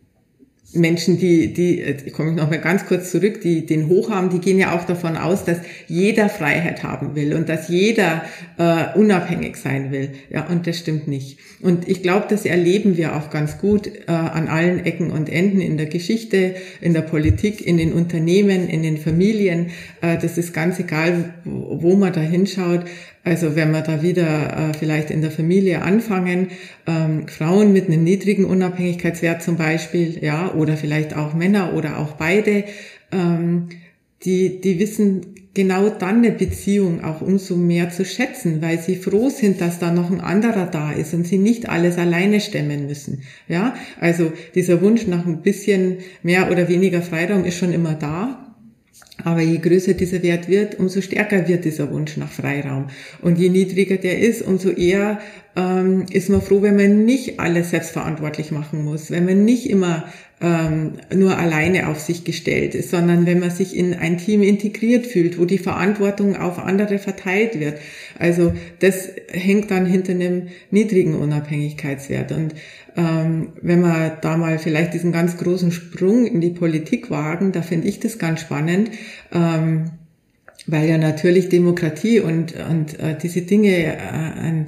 Menschen, 0.73 1.17
die, 1.17 1.53
die, 1.53 1.81
ich 1.81 2.13
komme 2.13 2.31
noch 2.31 2.49
mal 2.49 2.59
ganz 2.59 2.85
kurz 2.85 3.11
zurück, 3.11 3.41
die 3.41 3.65
den 3.65 3.87
Hoch 3.87 4.09
haben, 4.09 4.29
die 4.29 4.39
gehen 4.39 4.57
ja 4.57 4.75
auch 4.75 4.85
davon 4.85 5.17
aus, 5.17 5.45
dass 5.45 5.59
jeder 5.87 6.29
Freiheit 6.29 6.83
haben 6.83 7.15
will 7.15 7.33
und 7.33 7.49
dass 7.49 7.69
jeder 7.69 8.23
äh, 8.57 8.97
unabhängig 8.97 9.57
sein 9.57 9.91
will. 9.91 10.09
Ja, 10.29 10.47
und 10.47 10.67
das 10.67 10.79
stimmt 10.79 11.07
nicht. 11.07 11.37
Und 11.61 11.87
ich 11.87 12.01
glaube, 12.01 12.25
das 12.29 12.45
erleben 12.45 12.97
wir 12.97 13.15
auch 13.15 13.29
ganz 13.29 13.57
gut 13.57 13.87
äh, 13.87 14.11
an 14.11 14.47
allen 14.47 14.85
Ecken 14.85 15.11
und 15.11 15.29
Enden 15.29 15.61
in 15.61 15.77
der 15.77 15.85
Geschichte, 15.85 16.55
in 16.81 16.93
der 16.93 17.01
Politik, 17.01 17.65
in 17.65 17.77
den 17.77 17.93
Unternehmen, 17.93 18.67
in 18.67 18.83
den 18.83 18.97
Familien. 18.97 19.67
Äh, 20.01 20.17
das 20.17 20.37
ist 20.37 20.53
ganz 20.53 20.79
egal, 20.79 21.33
wo, 21.43 21.81
wo 21.81 21.95
man 21.95 22.13
da 22.13 22.21
hinschaut. 22.21 22.85
Also 23.23 23.55
wenn 23.55 23.71
wir 23.71 23.81
da 23.81 24.01
wieder 24.01 24.69
äh, 24.69 24.73
vielleicht 24.77 25.09
in 25.09 25.21
der 25.21 25.31
Familie 25.31 25.81
anfangen, 25.81 26.49
ähm, 26.85 27.27
Frauen 27.27 27.71
mit 27.71 27.87
einem 27.87 28.03
niedrigen 28.03 28.43
Unabhängigkeitswert 28.43 29.41
zum 29.41 29.55
Beispiel, 29.55 30.21
ja, 30.21 30.53
oder 30.53 30.75
vielleicht 30.75 31.15
auch 31.15 31.33
Männer 31.33 31.73
oder 31.73 31.99
auch 31.99 32.13
beide, 32.13 32.65
ähm, 33.11 33.69
die, 34.25 34.59
die 34.59 34.79
wissen 34.79 35.33
genau 35.53 35.89
dann 35.89 36.17
eine 36.17 36.31
Beziehung 36.31 37.03
auch 37.03 37.21
umso 37.21 37.55
mehr 37.55 37.91
zu 37.91 38.05
schätzen, 38.05 38.61
weil 38.61 38.79
sie 38.79 38.95
froh 38.95 39.29
sind, 39.29 39.61
dass 39.61 39.79
da 39.79 39.91
noch 39.91 40.09
ein 40.11 40.19
anderer 40.19 40.65
da 40.65 40.91
ist 40.91 41.13
und 41.13 41.27
sie 41.27 41.37
nicht 41.37 41.69
alles 41.69 41.97
alleine 41.97 42.41
stemmen 42.41 42.87
müssen. 42.87 43.21
Ja, 43.47 43.75
also 43.99 44.33
dieser 44.55 44.81
Wunsch 44.81 45.07
nach 45.07 45.25
ein 45.25 45.41
bisschen 45.41 45.99
mehr 46.23 46.51
oder 46.51 46.67
weniger 46.69 47.01
Freiraum 47.01 47.45
ist 47.45 47.57
schon 47.57 47.71
immer 47.71 47.93
da. 47.93 48.52
Aber 49.23 49.41
je 49.41 49.57
größer 49.57 49.93
dieser 49.93 50.21
Wert 50.23 50.47
wird, 50.47 50.79
umso 50.79 51.01
stärker 51.01 51.47
wird 51.47 51.65
dieser 51.65 51.91
Wunsch 51.91 52.17
nach 52.17 52.31
Freiraum. 52.31 52.87
Und 53.21 53.37
je 53.37 53.49
niedriger 53.49 53.97
der 53.97 54.19
ist, 54.19 54.41
umso 54.41 54.69
eher 54.69 55.19
ähm, 55.55 56.05
ist 56.11 56.29
man 56.29 56.41
froh, 56.41 56.61
wenn 56.61 56.75
man 56.75 57.05
nicht 57.05 57.39
alles 57.39 57.69
selbstverantwortlich 57.69 58.51
machen 58.51 58.83
muss, 58.83 59.11
wenn 59.11 59.25
man 59.25 59.45
nicht 59.45 59.69
immer 59.69 60.05
ähm, 60.43 60.95
nur 61.15 61.37
alleine 61.37 61.87
auf 61.87 62.01
sich 62.01 62.25
gestellt 62.25 62.75
ist, 62.75 62.91
sondern 62.91 63.25
wenn 63.25 63.39
man 63.39 63.49
sich 63.49 63.75
in 63.75 63.93
ein 63.93 64.17
Team 64.17 64.43
integriert 64.43 65.07
fühlt, 65.07 65.39
wo 65.39 65.45
die 65.45 65.57
Verantwortung 65.57 66.35
auf 66.35 66.59
andere 66.59 66.99
verteilt 66.99 67.61
wird. 67.61 67.79
Also 68.19 68.51
das 68.79 69.09
hängt 69.31 69.71
dann 69.71 69.85
hinter 69.85 70.11
einem 70.11 70.49
niedrigen 70.69 71.15
Unabhängigkeitswert. 71.15 72.33
Und 72.33 72.55
ähm, 72.97 73.53
wenn 73.61 73.79
wir 73.79 74.17
da 74.21 74.35
mal 74.35 74.59
vielleicht 74.59 74.93
diesen 74.93 75.13
ganz 75.13 75.37
großen 75.37 75.71
Sprung 75.71 76.25
in 76.25 76.41
die 76.41 76.49
Politik 76.51 77.09
wagen, 77.09 77.53
da 77.53 77.61
finde 77.61 77.87
ich 77.87 78.01
das 78.01 78.19
ganz 78.19 78.41
spannend. 78.41 78.91
Ähm, 79.31 79.91
weil 80.67 80.87
ja 80.87 80.97
natürlich 80.97 81.49
Demokratie 81.49 82.19
und, 82.19 82.53
und 82.69 82.99
äh, 82.99 83.17
diese 83.21 83.41
Dinge 83.41 83.69
äh, 83.69 84.65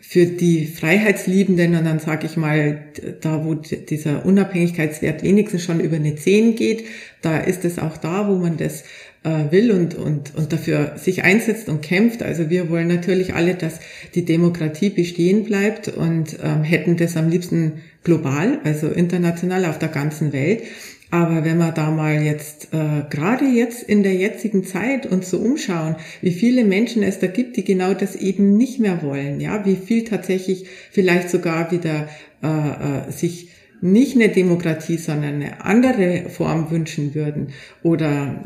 für 0.00 0.26
die 0.26 0.66
Freiheitsliebenden, 0.66 1.74
und 1.74 1.84
dann 1.84 1.98
sage 1.98 2.26
ich 2.26 2.36
mal, 2.36 2.84
da 3.20 3.44
wo 3.44 3.54
dieser 3.54 4.24
Unabhängigkeitswert 4.24 5.22
wenigstens 5.22 5.64
schon 5.64 5.80
über 5.80 5.96
eine 5.96 6.14
10 6.14 6.54
geht, 6.54 6.84
da 7.20 7.38
ist 7.38 7.64
es 7.64 7.78
auch 7.78 7.96
da, 7.96 8.28
wo 8.28 8.36
man 8.36 8.56
das 8.56 8.84
äh, 9.24 9.50
will 9.50 9.72
und, 9.72 9.96
und, 9.96 10.34
und 10.36 10.52
dafür 10.52 10.92
sich 10.96 11.24
einsetzt 11.24 11.68
und 11.68 11.82
kämpft. 11.82 12.22
Also 12.22 12.48
wir 12.50 12.70
wollen 12.70 12.88
natürlich 12.88 13.34
alle, 13.34 13.54
dass 13.54 13.80
die 14.14 14.24
Demokratie 14.24 14.90
bestehen 14.90 15.44
bleibt 15.44 15.88
und 15.88 16.38
ähm, 16.42 16.62
hätten 16.62 16.96
das 16.96 17.16
am 17.16 17.28
liebsten 17.28 17.82
global, 18.04 18.60
also 18.64 18.88
international 18.88 19.64
auf 19.64 19.78
der 19.78 19.88
ganzen 19.88 20.32
Welt. 20.32 20.62
Aber 21.10 21.44
wenn 21.44 21.56
wir 21.56 21.72
da 21.72 21.90
mal 21.90 22.20
jetzt, 22.20 22.68
äh, 22.74 23.04
gerade 23.08 23.46
jetzt 23.46 23.82
in 23.82 24.02
der 24.02 24.14
jetzigen 24.14 24.64
Zeit 24.64 25.06
uns 25.06 25.30
so 25.30 25.38
umschauen, 25.38 25.96
wie 26.20 26.32
viele 26.32 26.64
Menschen 26.64 27.02
es 27.02 27.18
da 27.18 27.26
gibt, 27.28 27.56
die 27.56 27.64
genau 27.64 27.94
das 27.94 28.14
eben 28.14 28.56
nicht 28.56 28.78
mehr 28.78 29.02
wollen, 29.02 29.40
ja, 29.40 29.64
wie 29.64 29.76
viel 29.76 30.04
tatsächlich 30.04 30.66
vielleicht 30.90 31.30
sogar 31.30 31.72
wieder 31.72 32.08
äh, 32.42 33.08
äh, 33.08 33.10
sich 33.10 33.48
nicht 33.80 34.16
eine 34.16 34.28
Demokratie, 34.28 34.98
sondern 34.98 35.36
eine 35.36 35.64
andere 35.64 36.28
Form 36.28 36.70
wünschen 36.70 37.14
würden. 37.14 37.52
Oder 37.82 38.44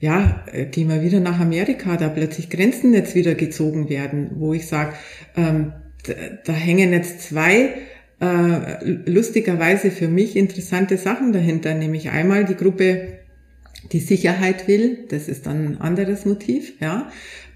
ja, 0.00 0.44
äh, 0.52 0.66
gehen 0.66 0.88
wir 0.88 1.02
wieder 1.02 1.20
nach 1.20 1.38
Amerika, 1.38 1.96
da 1.96 2.08
plötzlich 2.08 2.50
Grenzen 2.50 2.92
jetzt 2.92 3.14
wieder 3.14 3.34
gezogen 3.34 3.88
werden, 3.88 4.32
wo 4.36 4.52
ich 4.52 4.66
sage, 4.66 4.94
ähm, 5.36 5.72
da, 6.06 6.12
da 6.44 6.52
hängen 6.52 6.92
jetzt 6.92 7.22
zwei 7.22 7.74
äh, 8.24 8.84
lustigerweise 9.06 9.90
für 9.90 10.08
mich 10.08 10.36
interessante 10.36 10.96
Sachen 10.96 11.32
dahinter, 11.32 11.74
nämlich 11.74 12.10
einmal 12.10 12.44
die 12.44 12.56
Gruppe, 12.56 13.18
die 13.92 14.00
Sicherheit 14.00 14.66
will, 14.66 15.06
das 15.08 15.28
ist 15.28 15.46
dann 15.46 15.66
ein 15.66 15.80
anderes 15.80 16.24
Motiv, 16.24 16.80
ja, 16.80 17.10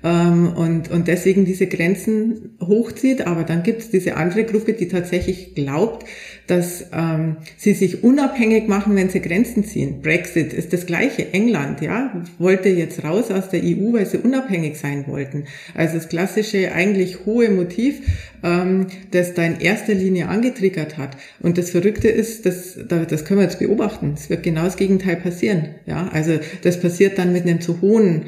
ähm, 0.04 0.52
und, 0.54 0.90
und 0.90 1.08
deswegen 1.08 1.44
diese 1.44 1.66
Grenzen 1.66 2.56
hochzieht. 2.60 3.26
Aber 3.26 3.42
dann 3.42 3.62
gibt 3.62 3.80
es 3.80 3.90
diese 3.90 4.16
andere 4.16 4.44
Gruppe, 4.44 4.72
die 4.72 4.88
tatsächlich 4.88 5.54
glaubt, 5.54 6.06
dass 6.46 6.86
ähm, 6.92 7.36
sie 7.56 7.74
sich 7.74 8.04
unabhängig 8.04 8.68
machen, 8.68 8.96
wenn 8.96 9.10
sie 9.10 9.20
Grenzen 9.20 9.64
ziehen. 9.64 10.00
Brexit 10.00 10.52
ist 10.52 10.72
das 10.72 10.86
gleiche. 10.86 11.32
England, 11.32 11.80
ja, 11.80 12.22
wollte 12.38 12.68
jetzt 12.68 13.04
raus 13.04 13.30
aus 13.30 13.50
der 13.50 13.60
EU, 13.62 13.92
weil 13.92 14.06
sie 14.06 14.18
unabhängig 14.18 14.78
sein 14.78 15.06
wollten. 15.06 15.44
Also 15.74 15.94
das 15.94 16.08
klassische, 16.08 16.72
eigentlich 16.72 17.26
hohe 17.26 17.50
Motiv, 17.50 18.00
ähm, 18.42 18.86
das 19.10 19.34
da 19.34 19.44
in 19.44 19.60
erster 19.60 19.94
Linie 19.94 20.28
angetriggert 20.28 20.96
hat. 20.96 21.16
Und 21.40 21.58
das 21.58 21.70
Verrückte 21.70 22.08
ist, 22.08 22.46
dass, 22.46 22.78
das 22.88 23.24
können 23.24 23.40
wir 23.40 23.44
jetzt 23.44 23.58
beobachten. 23.58 24.14
Es 24.14 24.30
wird 24.30 24.42
genau 24.42 24.64
das 24.64 24.76
Gegenteil 24.76 25.16
passieren. 25.16 25.74
Ja, 25.86 26.08
also 26.12 26.38
das 26.62 26.80
passiert 26.80 27.18
dann 27.18 27.32
mit 27.32 27.42
einem 27.42 27.60
zu 27.60 27.80
hohen 27.80 28.26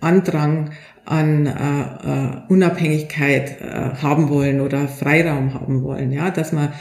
Andrang 0.00 0.70
an 1.08 1.46
äh, 1.46 1.50
äh, 1.50 2.52
Unabhängigkeit 2.52 3.60
äh, 3.62 3.64
haben 4.02 4.28
wollen 4.28 4.60
oder 4.60 4.88
Freiraum 4.88 5.54
haben 5.54 5.82
wollen. 5.82 6.12
Ja, 6.12 6.30
dass 6.30 6.52
man 6.52 6.72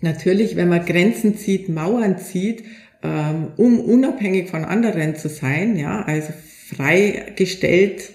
natürlich, 0.00 0.56
wenn 0.56 0.68
man 0.68 0.86
Grenzen 0.86 1.36
zieht, 1.36 1.68
Mauern 1.68 2.18
zieht, 2.18 2.64
ähm, 3.02 3.48
um 3.56 3.78
unabhängig 3.78 4.48
von 4.48 4.64
anderen 4.64 5.16
zu 5.16 5.28
sein, 5.28 5.76
ja, 5.76 6.02
also 6.02 6.32
freigestellt 6.74 8.10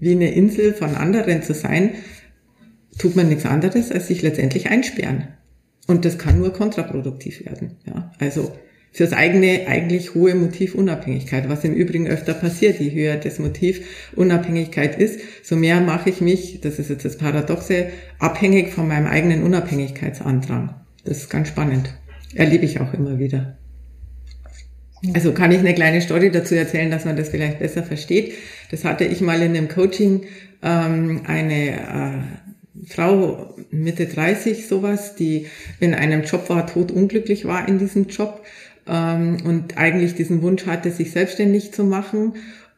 wie 0.00 0.12
eine 0.12 0.32
Insel 0.32 0.74
von 0.74 0.96
anderen 0.96 1.42
zu 1.42 1.54
sein, 1.54 1.90
tut 2.98 3.14
man 3.14 3.28
nichts 3.28 3.46
anderes, 3.46 3.92
als 3.92 4.08
sich 4.08 4.22
letztendlich 4.22 4.70
einsperren. 4.70 5.28
Und 5.86 6.04
das 6.04 6.18
kann 6.18 6.38
nur 6.38 6.52
kontraproduktiv 6.52 7.44
werden. 7.46 7.76
Ja, 7.86 8.12
also 8.18 8.50
fürs 8.94 9.12
eigene 9.12 9.66
eigentlich 9.66 10.14
hohe 10.14 10.36
Motiv 10.36 10.76
Unabhängigkeit, 10.76 11.48
was 11.48 11.64
im 11.64 11.74
Übrigen 11.74 12.06
öfter 12.06 12.32
passiert. 12.32 12.78
Je 12.78 12.92
höher 12.92 13.16
das 13.16 13.40
Motiv 13.40 13.80
Unabhängigkeit 14.14 14.98
ist, 14.98 15.18
so 15.42 15.56
mehr 15.56 15.80
mache 15.80 16.10
ich 16.10 16.20
mich, 16.20 16.60
das 16.62 16.78
ist 16.78 16.90
jetzt 16.90 17.04
das 17.04 17.18
Paradoxe, 17.18 17.88
abhängig 18.20 18.72
von 18.72 18.86
meinem 18.86 19.08
eigenen 19.08 19.42
Unabhängigkeitsandrang. 19.42 20.76
Das 21.04 21.18
ist 21.18 21.28
ganz 21.28 21.48
spannend. 21.48 21.92
Erlebe 22.34 22.64
ich 22.64 22.80
auch 22.80 22.94
immer 22.94 23.18
wieder. 23.18 23.58
Also 25.12 25.32
kann 25.32 25.50
ich 25.50 25.58
eine 25.58 25.74
kleine 25.74 26.00
Story 26.00 26.30
dazu 26.30 26.54
erzählen, 26.54 26.90
dass 26.90 27.04
man 27.04 27.16
das 27.16 27.28
vielleicht 27.28 27.58
besser 27.58 27.82
versteht. 27.82 28.34
Das 28.70 28.84
hatte 28.84 29.04
ich 29.04 29.20
mal 29.20 29.42
in 29.42 29.56
einem 29.56 29.68
Coaching 29.68 30.22
ähm, 30.62 31.22
eine 31.26 31.70
äh, 31.72 32.86
Frau 32.88 33.54
Mitte 33.70 34.06
30 34.06 34.66
sowas, 34.66 35.14
die 35.14 35.46
in 35.80 35.94
einem 35.94 36.22
Job 36.22 36.48
war, 36.48 36.66
totunglücklich 36.66 37.44
war 37.44 37.68
in 37.68 37.78
diesem 37.78 38.06
Job 38.06 38.42
und 38.86 39.76
eigentlich 39.76 40.14
diesen 40.14 40.42
Wunsch 40.42 40.66
hatte, 40.66 40.90
sich 40.90 41.12
selbstständig 41.12 41.72
zu 41.72 41.84
machen 41.84 42.34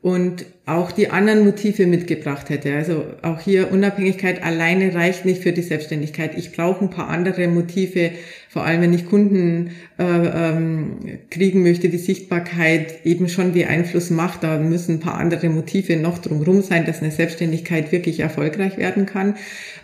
und 0.06 0.46
auch 0.66 0.92
die 0.92 1.10
anderen 1.10 1.44
Motive 1.44 1.84
mitgebracht 1.84 2.48
hätte. 2.48 2.76
Also 2.76 3.06
auch 3.22 3.40
hier 3.40 3.72
Unabhängigkeit 3.72 4.40
alleine 4.40 4.94
reicht 4.94 5.24
nicht 5.24 5.42
für 5.42 5.50
die 5.50 5.62
Selbstständigkeit. 5.62 6.38
Ich 6.38 6.52
brauche 6.52 6.84
ein 6.84 6.90
paar 6.90 7.08
andere 7.08 7.48
Motive, 7.48 8.12
vor 8.48 8.64
allem 8.64 8.82
wenn 8.82 8.92
ich 8.94 9.08
Kunden 9.08 9.72
äh, 9.98 10.04
ähm, 10.04 10.98
kriegen 11.28 11.64
möchte, 11.64 11.88
die 11.88 11.98
Sichtbarkeit 11.98 13.04
eben 13.04 13.28
schon 13.28 13.52
wie 13.54 13.64
Einfluss 13.64 14.10
macht. 14.10 14.44
Da 14.44 14.60
müssen 14.60 14.98
ein 14.98 15.00
paar 15.00 15.16
andere 15.18 15.48
Motive 15.48 15.96
noch 15.96 16.18
drumherum 16.18 16.62
sein, 16.62 16.86
dass 16.86 17.02
eine 17.02 17.10
Selbstständigkeit 17.10 17.90
wirklich 17.90 18.20
erfolgreich 18.20 18.78
werden 18.78 19.06
kann. 19.06 19.34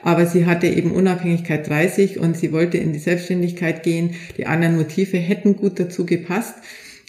Aber 0.04 0.26
sie 0.26 0.46
hatte 0.46 0.68
eben 0.68 0.92
Unabhängigkeit 0.92 1.68
30 1.68 2.20
und 2.20 2.36
sie 2.36 2.52
wollte 2.52 2.78
in 2.78 2.92
die 2.92 3.00
Selbstständigkeit 3.00 3.82
gehen. 3.82 4.10
Die 4.38 4.46
anderen 4.46 4.76
Motive 4.76 5.16
hätten 5.16 5.56
gut 5.56 5.80
dazu 5.80 6.06
gepasst. 6.06 6.54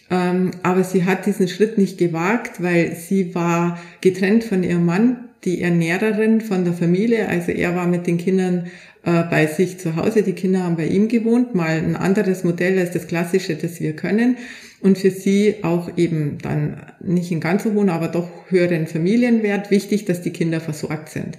Ähm, 0.09 0.51
aber 0.63 0.83
sie 0.83 1.05
hat 1.05 1.25
diesen 1.25 1.47
Schritt 1.47 1.77
nicht 1.77 1.97
gewagt, 1.97 2.61
weil 2.61 2.95
sie 2.95 3.33
war 3.35 3.79
getrennt 4.01 4.43
von 4.43 4.63
ihrem 4.63 4.85
Mann, 4.85 5.29
die 5.43 5.61
Ernährerin 5.61 6.41
von 6.41 6.63
der 6.63 6.73
Familie. 6.73 7.27
Also 7.27 7.51
er 7.51 7.75
war 7.75 7.87
mit 7.87 8.07
den 8.07 8.17
Kindern 8.17 8.67
äh, 9.03 9.23
bei 9.23 9.47
sich 9.47 9.79
zu 9.79 9.95
Hause. 9.95 10.23
Die 10.23 10.33
Kinder 10.33 10.63
haben 10.63 10.77
bei 10.77 10.87
ihm 10.87 11.07
gewohnt. 11.07 11.55
Mal 11.55 11.77
ein 11.77 11.95
anderes 11.95 12.43
Modell 12.43 12.79
als 12.79 12.91
das 12.91 13.07
klassische, 13.07 13.55
das 13.55 13.79
wir 13.79 13.95
können. 13.95 14.37
Und 14.81 14.97
für 14.97 15.11
sie 15.11 15.63
auch 15.63 15.97
eben 15.97 16.37
dann 16.41 16.81
nicht 17.01 17.31
in 17.31 17.39
ganz 17.39 17.63
so 17.63 17.73
hohen, 17.73 17.89
aber 17.89 18.09
doch 18.09 18.29
höheren 18.49 18.87
Familienwert 18.87 19.71
wichtig, 19.71 20.05
dass 20.05 20.21
die 20.21 20.31
Kinder 20.31 20.59
versorgt 20.59 21.09
sind. 21.09 21.37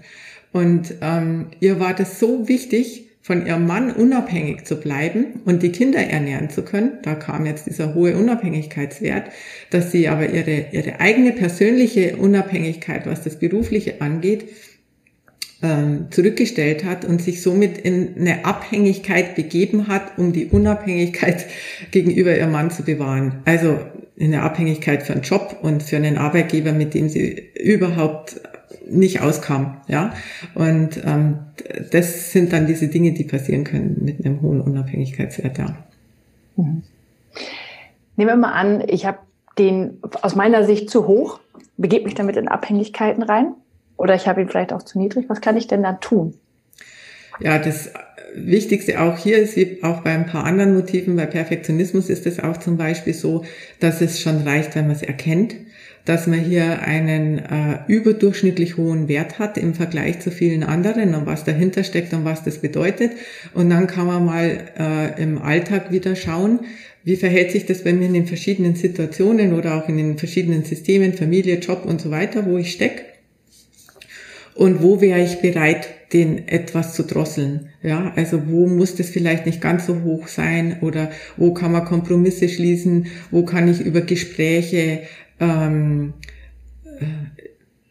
Und 0.53 0.95
ähm, 1.03 1.47
ihr 1.61 1.81
war 1.81 1.95
das 1.95 2.19
so 2.21 2.49
wichtig, 2.49 3.11
von 3.25 3.47
ihrem 3.47 3.67
Mann 3.67 3.91
unabhängig 3.91 4.67
zu 4.67 4.77
bleiben 4.77 5.41
und 5.47 5.63
die 5.63 5.73
Kinder 5.73 5.99
ernähren 5.99 6.51
zu 6.51 6.63
können. 6.63 6.99
Da 7.03 7.15
kam 7.15 7.47
jetzt 7.47 7.67
dieser 7.67 7.95
hohe 7.95 8.19
Unabhängigkeitswert, 8.19 9.31
dass 9.71 9.91
sie 9.91 10.09
aber 10.09 10.29
ihre, 10.29 10.67
ihre 10.73 11.01
eigene 11.01 11.33
persönliche 11.33 12.17
Unabhängigkeit, 12.17 13.07
was 13.07 13.23
das 13.23 13.39
Berufliche 13.39 14.03
angeht, 14.03 14.51
ähm, 15.63 16.09
zurückgestellt 16.11 16.85
hat 16.85 17.07
und 17.07 17.23
sich 17.23 17.41
somit 17.41 17.79
in 17.79 18.15
eine 18.19 18.45
Abhängigkeit 18.45 19.35
begeben 19.37 19.89
hat, 19.89 20.19
um 20.19 20.35
die 20.35 20.45
Unabhängigkeit 20.45 21.47
gegenüber 21.93 22.37
ihrem 22.37 22.53
Mann 22.53 22.71
zu 22.71 22.83
bewahren. 22.83 23.41
Also 23.47 23.79
in 24.17 24.35
eine 24.35 24.43
Abhängigkeit 24.43 25.03
für 25.03 25.15
einen 25.15 25.23
Job 25.23 25.61
und 25.63 25.83
für 25.83 25.97
einen 25.97 26.19
Arbeitgeber, 26.19 26.73
mit 26.73 26.93
dem 26.93 27.09
sie 27.09 27.53
überhaupt 27.59 28.39
nicht 28.89 29.21
auskam, 29.21 29.79
ja. 29.89 30.13
Und 30.55 31.03
ähm, 31.05 31.39
das 31.91 32.33
sind 32.33 32.53
dann 32.53 32.67
diese 32.67 32.89
Dinge, 32.89 33.13
die 33.13 33.25
passieren 33.25 33.65
können 33.65 33.99
mit 34.03 34.25
einem 34.25 34.41
hohen 34.43 34.61
Unabhängigkeitswert, 34.61 35.59
ja. 35.59 35.77
Mhm. 36.57 36.83
Nehmen 38.17 38.31
wir 38.31 38.37
mal 38.37 38.53
an, 38.53 38.83
ich 38.87 39.07
habe 39.07 39.19
den 39.59 39.99
aus 40.23 40.35
meiner 40.35 40.65
Sicht 40.65 40.91
zu 40.91 41.07
hoch, 41.07 41.41
begebe 41.77 42.05
mich 42.05 42.15
damit 42.15 42.37
in 42.37 42.49
Abhängigkeiten 42.49 43.23
rein 43.23 43.55
oder 43.97 44.15
ich 44.15 44.29
habe 44.29 44.41
ihn 44.41 44.49
vielleicht 44.49 44.73
auch 44.73 44.83
zu 44.83 44.99
niedrig. 44.99 45.27
Was 45.29 45.41
kann 45.41 45.57
ich 45.57 45.67
denn 45.67 45.83
da 45.83 45.95
tun? 45.95 46.35
Ja, 47.41 47.59
das 47.59 47.93
Wichtigste 48.35 49.01
auch 49.01 49.17
hier 49.17 49.39
ist, 49.39 49.57
wie 49.57 49.83
auch 49.83 50.03
bei 50.03 50.11
ein 50.11 50.27
paar 50.27 50.45
anderen 50.45 50.75
Motiven, 50.75 51.17
bei 51.17 51.27
Perfektionismus 51.27 52.09
ist 52.09 52.27
es 52.27 52.41
auch 52.41 52.57
zum 52.57 52.77
Beispiel 52.77 53.15
so, 53.15 53.45
dass 53.81 54.01
es 54.01 54.21
schon 54.21 54.43
reicht, 54.43 54.75
wenn 54.75 54.87
man 54.87 54.97
es 54.97 55.03
erkennt 55.03 55.55
dass 56.05 56.27
man 56.27 56.41
hier 56.41 56.83
einen 56.83 57.39
äh, 57.39 57.79
überdurchschnittlich 57.89 58.77
hohen 58.77 59.09
Wert 59.09 59.39
hat 59.39 59.57
im 59.57 59.75
Vergleich 59.75 60.21
zu 60.21 60.31
vielen 60.31 60.63
anderen 60.63 61.15
und 61.15 61.27
was 61.27 61.45
dahinter 61.45 61.83
steckt 61.83 62.13
und 62.13 62.25
was 62.25 62.45
das 62.45 62.59
bedeutet. 62.59 63.13
Und 63.55 63.71
dann 63.71 63.87
kann 63.87 64.07
man 64.07 64.25
mal 64.25 64.59
äh, 64.79 65.23
im 65.23 65.41
Alltag 65.41 65.91
wieder 65.91 66.15
schauen, 66.15 66.61
wie 67.05 67.17
verhält 67.17 67.53
sich 67.53 67.67
das 67.67 67.85
bei 67.85 67.93
mir 67.93 68.07
in 68.07 68.15
den 68.15 68.27
verschiedenen 68.27 68.75
Situationen 68.75 69.55
oder 69.55 69.75
auch 69.77 69.89
in 69.89 69.97
den 69.97 70.19
verschiedenen 70.19 70.65
Systemen, 70.65 71.15
Familie, 71.15 71.59
Job 71.59 71.85
und 71.87 72.01
so 72.01 72.11
weiter, 72.11 72.47
wo 72.47 72.59
ich 72.59 72.73
stecke. 72.73 73.03
Und 74.55 74.83
wo 74.83 75.01
wäre 75.01 75.23
ich 75.23 75.41
bereit, 75.41 75.89
den 76.13 76.47
etwas 76.47 76.95
zu 76.95 77.03
drosseln? 77.03 77.71
Ja, 77.83 78.13
also 78.15 78.43
wo 78.49 78.67
muss 78.67 78.95
das 78.95 79.11
vielleicht 79.11 79.47
nicht 79.47 79.61
ganz 79.61 79.87
so 79.87 80.03
hoch 80.03 80.29
sein 80.29 80.79
oder 80.81 81.11
wo 81.37 81.53
kann 81.53 81.73
man 81.73 81.85
Kompromisse 81.85 82.49
schließen? 82.49 83.07
Wo 83.33 83.45
kann 83.45 83.69
ich 83.69 83.81
über 83.81 84.01
Gespräche 84.01 85.01
ähm, 85.41 86.15
äh, 87.01 87.45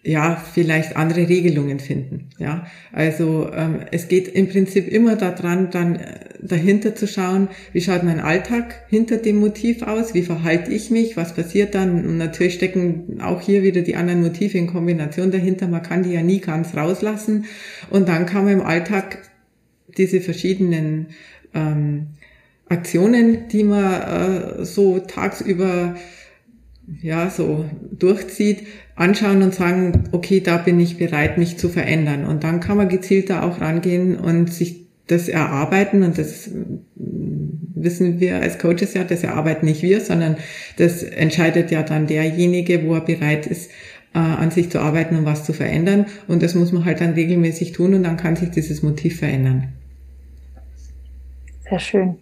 ja, 0.06 0.36
vielleicht 0.36 0.98
andere 0.98 1.30
Regelungen 1.30 1.80
finden. 1.80 2.30
Ja, 2.38 2.68
also 2.92 3.50
ähm, 3.54 3.80
es 3.92 4.10
geht 4.10 4.28
im 4.28 4.50
Prinzip 4.50 4.90
immer 4.90 5.16
daran, 5.16 5.70
dann 5.72 5.96
äh, 5.96 6.20
dahinter 6.42 6.94
zu 6.94 7.08
schauen, 7.08 7.48
wie 7.72 7.80
schaut 7.80 8.04
mein 8.04 8.20
Alltag 8.20 8.84
hinter 8.90 9.16
dem 9.16 9.38
Motiv 9.38 9.82
aus, 9.82 10.14
wie 10.14 10.24
verhalte 10.24 10.72
ich 10.72 10.92
mich, 10.92 11.16
was 11.16 11.34
passiert 11.34 11.74
dann. 11.74 12.06
Und 12.06 12.18
natürlich 12.18 12.56
stecken 12.56 13.22
auch 13.22 13.40
hier 13.40 13.64
wieder 13.64 13.82
die 13.82 13.96
anderen 13.96 14.22
Motive 14.22 14.58
in 14.58 14.68
Kombination 14.68 15.32
dahinter. 15.32 15.68
Man 15.68 15.84
kann 15.84 16.04
die 16.04 16.12
ja 16.12 16.22
nie 16.22 16.40
ganz 16.40 16.76
rauslassen. 16.76 17.46
Und 17.90 18.10
dann 18.10 18.26
kann 18.26 18.44
man 18.44 18.54
im 18.56 18.62
Alltag 18.62 19.20
diese 19.98 20.20
verschiedenen 20.20 21.08
ähm, 21.54 22.08
Aktionen, 22.68 23.48
die 23.48 23.64
man 23.64 24.02
äh, 24.02 24.66
so 24.66 25.00
tagsüber 25.00 25.96
ja, 27.02 27.30
so 27.30 27.66
durchzieht, 27.92 28.68
anschauen 28.96 29.42
und 29.42 29.54
sagen, 29.54 30.10
okay, 30.12 30.42
da 30.42 30.58
bin 30.58 30.80
ich 30.80 30.98
bereit, 30.98 31.38
mich 31.38 31.58
zu 31.58 31.70
verändern. 31.70 32.26
Und 32.26 32.44
dann 32.44 32.60
kann 32.60 32.78
man 32.78 32.90
gezielter 32.90 33.44
auch 33.44 33.62
rangehen 33.62 34.18
und 34.18 34.52
sich 34.52 34.84
das 35.08 35.28
erarbeiten 35.28 36.04
und 36.04 36.18
das 36.18 36.50
wissen 36.96 38.20
wir 38.20 38.42
als 38.42 38.60
Coaches 38.60 38.94
ja, 38.94 39.04
das 39.04 39.24
erarbeiten 39.24 39.66
nicht 39.66 39.82
wir, 39.82 40.00
sondern 40.00 40.38
das 40.78 41.04
entscheidet 41.04 41.72
ja 41.72 41.84
dann 41.84 42.08
derjenige, 42.08 42.86
wo 42.86 42.96
er 42.96 43.02
bereit 43.02 43.46
ist, 43.46 43.70
äh, 44.14 44.20
an 44.20 44.52
sich 44.52 44.70
zu 44.70 44.80
arbeiten 44.80 45.18
und 45.18 45.26
was 45.26 45.44
zu 45.44 45.52
verändern. 45.54 46.06
Und 46.28 46.44
das 46.44 46.56
muss 46.56 46.72
man 46.72 46.86
halt 46.86 47.02
dann 47.02 47.14
regelmäßig 47.14 47.74
tun 47.74 47.94
und 47.94 48.04
dann 48.04 48.16
kann 48.18 48.36
sich 48.36 48.52
dieses 48.52 48.82
Motiv 48.82 49.20
verändern. 49.20 49.74
Sehr 51.70 51.80
schön. 51.80 52.16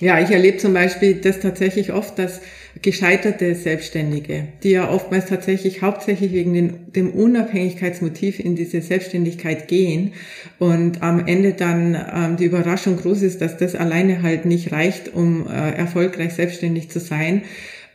Ja, 0.00 0.20
ich 0.20 0.30
erlebe 0.30 0.58
zum 0.58 0.74
Beispiel 0.74 1.14
das 1.14 1.40
tatsächlich 1.40 1.92
oft, 1.92 2.18
dass 2.20 2.40
gescheiterte 2.82 3.56
Selbstständige, 3.56 4.46
die 4.62 4.70
ja 4.70 4.88
oftmals 4.90 5.26
tatsächlich 5.26 5.82
hauptsächlich 5.82 6.32
wegen 6.32 6.52
den, 6.54 6.92
dem 6.92 7.10
Unabhängigkeitsmotiv 7.10 8.38
in 8.38 8.54
diese 8.54 8.80
Selbstständigkeit 8.80 9.66
gehen 9.66 10.12
und 10.60 11.02
am 11.02 11.26
Ende 11.26 11.54
dann 11.54 11.94
ähm, 11.94 12.36
die 12.36 12.44
Überraschung 12.44 12.96
groß 12.96 13.22
ist, 13.22 13.40
dass 13.40 13.56
das 13.56 13.74
alleine 13.74 14.22
halt 14.22 14.44
nicht 14.44 14.70
reicht, 14.70 15.12
um 15.12 15.48
äh, 15.48 15.72
erfolgreich 15.72 16.34
selbstständig 16.34 16.90
zu 16.90 17.00
sein, 17.00 17.42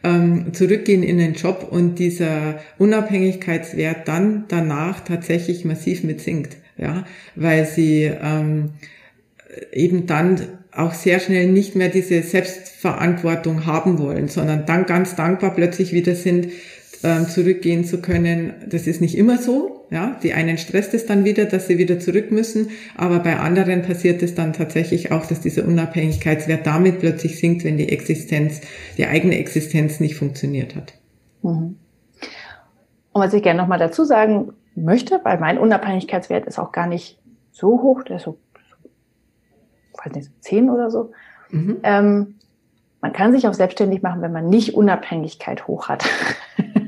ähm, 0.03 0.53
zurückgehen 0.53 1.03
in 1.03 1.17
den 1.17 1.35
Job 1.35 1.67
und 1.71 1.99
dieser 1.99 2.59
Unabhängigkeitswert 2.79 4.09
dann 4.09 4.43
danach 4.49 4.99
tatsächlich 4.99 5.63
massiv 5.63 6.03
mitsinkt, 6.03 6.57
ja, 6.77 7.05
weil 7.35 7.65
sie 7.65 8.11
ähm, 8.21 8.71
eben 9.71 10.05
dann 10.05 10.41
auch 10.75 10.93
sehr 10.93 11.19
schnell 11.19 11.47
nicht 11.47 11.75
mehr 11.75 11.89
diese 11.89 12.21
Selbstverantwortung 12.21 13.65
haben 13.65 13.99
wollen, 13.99 14.27
sondern 14.27 14.65
dann 14.65 14.85
ganz 14.85 15.15
dankbar 15.15 15.53
plötzlich 15.53 15.93
wieder 15.93 16.15
sind, 16.15 16.49
ähm, 17.03 17.27
zurückgehen 17.27 17.83
zu 17.83 18.01
können. 18.01 18.53
Das 18.67 18.87
ist 18.87 19.01
nicht 19.01 19.17
immer 19.17 19.37
so. 19.37 19.85
Ja, 19.89 20.17
die 20.23 20.33
einen 20.33 20.57
stresst 20.57 20.95
es 20.95 21.05
dann 21.05 21.23
wieder, 21.23 21.45
dass 21.45 21.67
sie 21.67 21.77
wieder 21.77 21.99
zurück 21.99 22.31
müssen, 22.31 22.69
aber 22.97 23.19
bei 23.19 23.37
anderen 23.37 23.83
passiert 23.83 24.23
es 24.23 24.33
dann 24.33 24.53
tatsächlich 24.53 25.11
auch, 25.11 25.27
dass 25.27 25.41
dieser 25.41 25.67
Unabhängigkeitswert 25.67 26.65
damit 26.65 26.99
plötzlich 26.99 27.37
sinkt, 27.37 27.63
wenn 27.63 27.77
die 27.77 27.89
Existenz, 27.89 28.61
die 28.97 29.05
eigene 29.05 29.37
Existenz 29.37 29.99
nicht 29.99 30.15
funktioniert 30.15 30.75
hat. 30.75 30.93
Mhm. 31.43 31.75
Und 33.11 33.21
was 33.21 33.33
ich 33.33 33.43
gerne 33.43 33.61
nochmal 33.61 33.77
dazu 33.77 34.03
sagen 34.03 34.53
möchte, 34.73 35.19
weil 35.23 35.39
mein 35.39 35.59
Unabhängigkeitswert 35.59 36.47
ist 36.47 36.57
auch 36.57 36.71
gar 36.71 36.87
nicht 36.87 37.19
so 37.51 37.83
hoch, 37.83 38.01
der 38.03 38.15
ist 38.15 38.23
so 38.23 38.39
weiß 40.03 40.13
nicht, 40.13 40.31
zehn 40.43 40.69
oder 40.69 40.89
so. 40.89 41.11
Mhm. 41.49 41.77
Ähm, 41.83 42.35
man 43.01 43.13
kann 43.13 43.33
sich 43.33 43.47
auch 43.47 43.53
selbstständig 43.53 44.01
machen, 44.01 44.21
wenn 44.21 44.31
man 44.31 44.49
nicht 44.49 44.75
Unabhängigkeit 44.75 45.67
hoch 45.67 45.89
hat. 45.89 46.05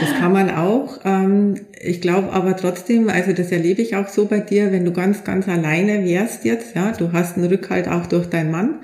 Das 0.00 0.14
kann 0.18 0.32
man 0.32 0.50
auch. 0.50 0.98
Ähm, 1.04 1.54
ich 1.80 2.00
glaube 2.00 2.32
aber 2.32 2.56
trotzdem, 2.56 3.08
also 3.08 3.32
das 3.32 3.52
erlebe 3.52 3.80
ich 3.80 3.96
auch 3.96 4.08
so 4.08 4.26
bei 4.26 4.40
dir, 4.40 4.72
wenn 4.72 4.84
du 4.84 4.92
ganz, 4.92 5.24
ganz 5.24 5.48
alleine 5.48 6.04
wärst 6.04 6.44
jetzt, 6.44 6.74
ja, 6.74 6.92
du 6.92 7.12
hast 7.12 7.36
einen 7.36 7.46
Rückhalt 7.46 7.88
auch 7.88 8.06
durch 8.06 8.26
deinen 8.26 8.50
Mann. 8.50 8.80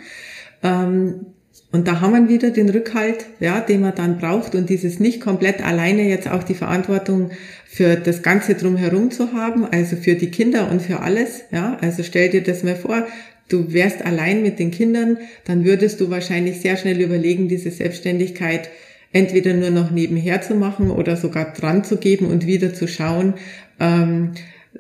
Ähm, 0.63 1.27
und 1.73 1.87
da 1.87 2.01
haben 2.01 2.13
wir 2.15 2.29
wieder 2.29 2.51
den 2.51 2.69
Rückhalt, 2.69 3.27
ja, 3.39 3.61
den 3.61 3.81
man 3.81 3.95
dann 3.95 4.19
braucht 4.19 4.55
und 4.55 4.69
dieses 4.71 4.99
nicht 4.99 5.21
komplett 5.21 5.65
alleine 5.65 6.03
jetzt 6.03 6.29
auch 6.29 6.43
die 6.43 6.55
Verantwortung 6.55 7.31
für 7.73 7.95
das 7.95 8.23
Ganze 8.23 8.57
drumherum 8.57 9.13
zu 9.13 9.33
haben, 9.33 9.65
also 9.65 9.95
für 9.95 10.17
die 10.17 10.33
Kinder 10.33 10.69
und 10.73 10.83
für 10.83 10.99
alles, 10.99 11.45
ja. 11.53 11.79
Also 11.81 12.03
stell 12.03 12.29
dir 12.29 12.43
das 12.43 12.65
mal 12.65 12.75
vor, 12.75 13.07
du 13.49 13.73
wärst 13.73 14.05
allein 14.05 14.43
mit 14.43 14.59
den 14.59 14.73
Kindern, 14.73 15.19
dann 15.45 15.65
würdest 15.65 16.01
du 16.01 16.11
wahrscheinlich 16.11 16.61
sehr 16.61 16.77
schnell 16.77 17.01
überlegen, 17.01 17.47
diese 17.47 17.71
Selbstständigkeit 17.71 18.69
entweder 19.13 19.55
nur 19.55 19.71
noch 19.71 19.93
nebenher 19.93 20.43
zu 20.43 20.57
machen 20.57 20.91
oder 20.91 21.17
sogar 21.17 21.53
dran 21.53 21.85
zu 21.85 21.99
geben 21.99 22.27
und 22.27 22.45
wieder 22.45 22.75
zu 22.75 22.89
schauen, 22.89 23.35
ähm, 23.79 24.33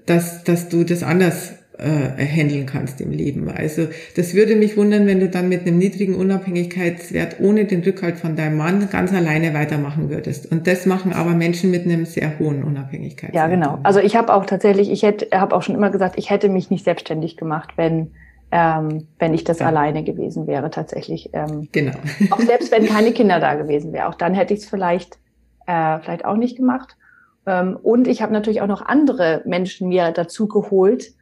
dass, 0.06 0.42
dass 0.42 0.68
du 0.68 0.82
das 0.82 1.04
anders 1.04 1.52
äh, 1.80 2.24
handeln 2.24 2.66
kannst 2.66 3.00
im 3.00 3.10
Leben. 3.10 3.48
Also 3.50 3.88
das 4.16 4.34
würde 4.34 4.56
mich 4.56 4.76
wundern, 4.76 5.06
wenn 5.06 5.20
du 5.20 5.28
dann 5.28 5.48
mit 5.48 5.62
einem 5.62 5.78
niedrigen 5.78 6.14
Unabhängigkeitswert 6.14 7.40
ohne 7.40 7.64
den 7.64 7.82
Rückhalt 7.82 8.18
von 8.18 8.36
deinem 8.36 8.56
Mann 8.56 8.88
ganz 8.90 9.12
alleine 9.12 9.54
weitermachen 9.54 10.10
würdest. 10.10 10.50
Und 10.50 10.66
das 10.66 10.86
machen 10.86 11.12
aber 11.12 11.30
Menschen 11.30 11.70
mit 11.70 11.84
einem 11.84 12.04
sehr 12.04 12.38
hohen 12.38 12.62
Unabhängigkeitswert. 12.62 13.34
Ja, 13.34 13.48
genau. 13.48 13.78
Also 13.82 14.00
ich 14.00 14.16
habe 14.16 14.32
auch 14.32 14.46
tatsächlich, 14.46 14.90
ich 14.90 15.02
hätte, 15.02 15.28
habe 15.38 15.56
auch 15.56 15.62
schon 15.62 15.74
immer 15.74 15.90
gesagt, 15.90 16.16
ich 16.18 16.30
hätte 16.30 16.48
mich 16.48 16.70
nicht 16.70 16.84
selbstständig 16.84 17.36
gemacht, 17.36 17.72
wenn 17.76 18.12
ähm, 18.52 19.06
wenn 19.20 19.32
ich 19.32 19.44
das 19.44 19.60
ja. 19.60 19.66
alleine 19.66 20.02
gewesen 20.02 20.48
wäre 20.48 20.70
tatsächlich. 20.70 21.30
Ähm, 21.32 21.68
genau. 21.70 21.92
auch 22.30 22.40
selbst 22.40 22.72
wenn 22.72 22.86
keine 22.86 23.12
Kinder 23.12 23.38
da 23.38 23.54
gewesen 23.54 23.92
wären, 23.92 24.08
auch 24.08 24.16
dann 24.16 24.34
hätte 24.34 24.54
ich 24.54 24.60
es 24.60 24.68
vielleicht 24.68 25.18
äh, 25.66 26.00
vielleicht 26.00 26.24
auch 26.24 26.36
nicht 26.36 26.56
gemacht. 26.56 26.96
Ähm, 27.46 27.78
und 27.80 28.08
ich 28.08 28.22
habe 28.22 28.32
natürlich 28.32 28.60
auch 28.60 28.66
noch 28.66 28.82
andere 28.82 29.42
Menschen 29.44 29.88
mir 29.88 30.10
dazu 30.10 30.48
geholt, 30.48 31.12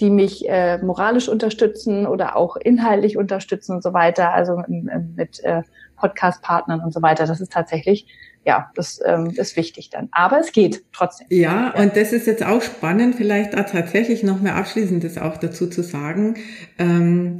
die 0.00 0.10
mich 0.10 0.48
äh, 0.48 0.78
moralisch 0.78 1.28
unterstützen 1.28 2.06
oder 2.06 2.36
auch 2.36 2.56
inhaltlich 2.56 3.16
unterstützen 3.16 3.72
und 3.76 3.82
so 3.82 3.92
weiter, 3.92 4.32
also 4.32 4.62
mit 4.68 5.42
äh, 5.42 5.62
Podcast-Partnern 5.96 6.80
und 6.80 6.92
so 6.92 7.02
weiter. 7.02 7.26
Das 7.26 7.40
ist 7.40 7.52
tatsächlich, 7.52 8.06
ja, 8.44 8.70
das 8.74 9.00
ähm, 9.04 9.32
ist 9.36 9.56
wichtig 9.56 9.90
dann. 9.90 10.08
Aber 10.12 10.38
es 10.38 10.52
geht 10.52 10.84
trotzdem. 10.92 11.26
Ja, 11.30 11.72
ja. 11.74 11.82
und 11.82 11.96
das 11.96 12.12
ist 12.12 12.26
jetzt 12.26 12.44
auch 12.44 12.62
spannend, 12.62 13.16
vielleicht 13.16 13.56
auch 13.56 13.66
tatsächlich 13.66 14.22
noch 14.22 14.40
mehr 14.40 14.54
Abschließendes 14.54 15.18
auch 15.18 15.36
dazu 15.36 15.68
zu 15.68 15.82
sagen. 15.82 16.36
Ähm, 16.78 17.38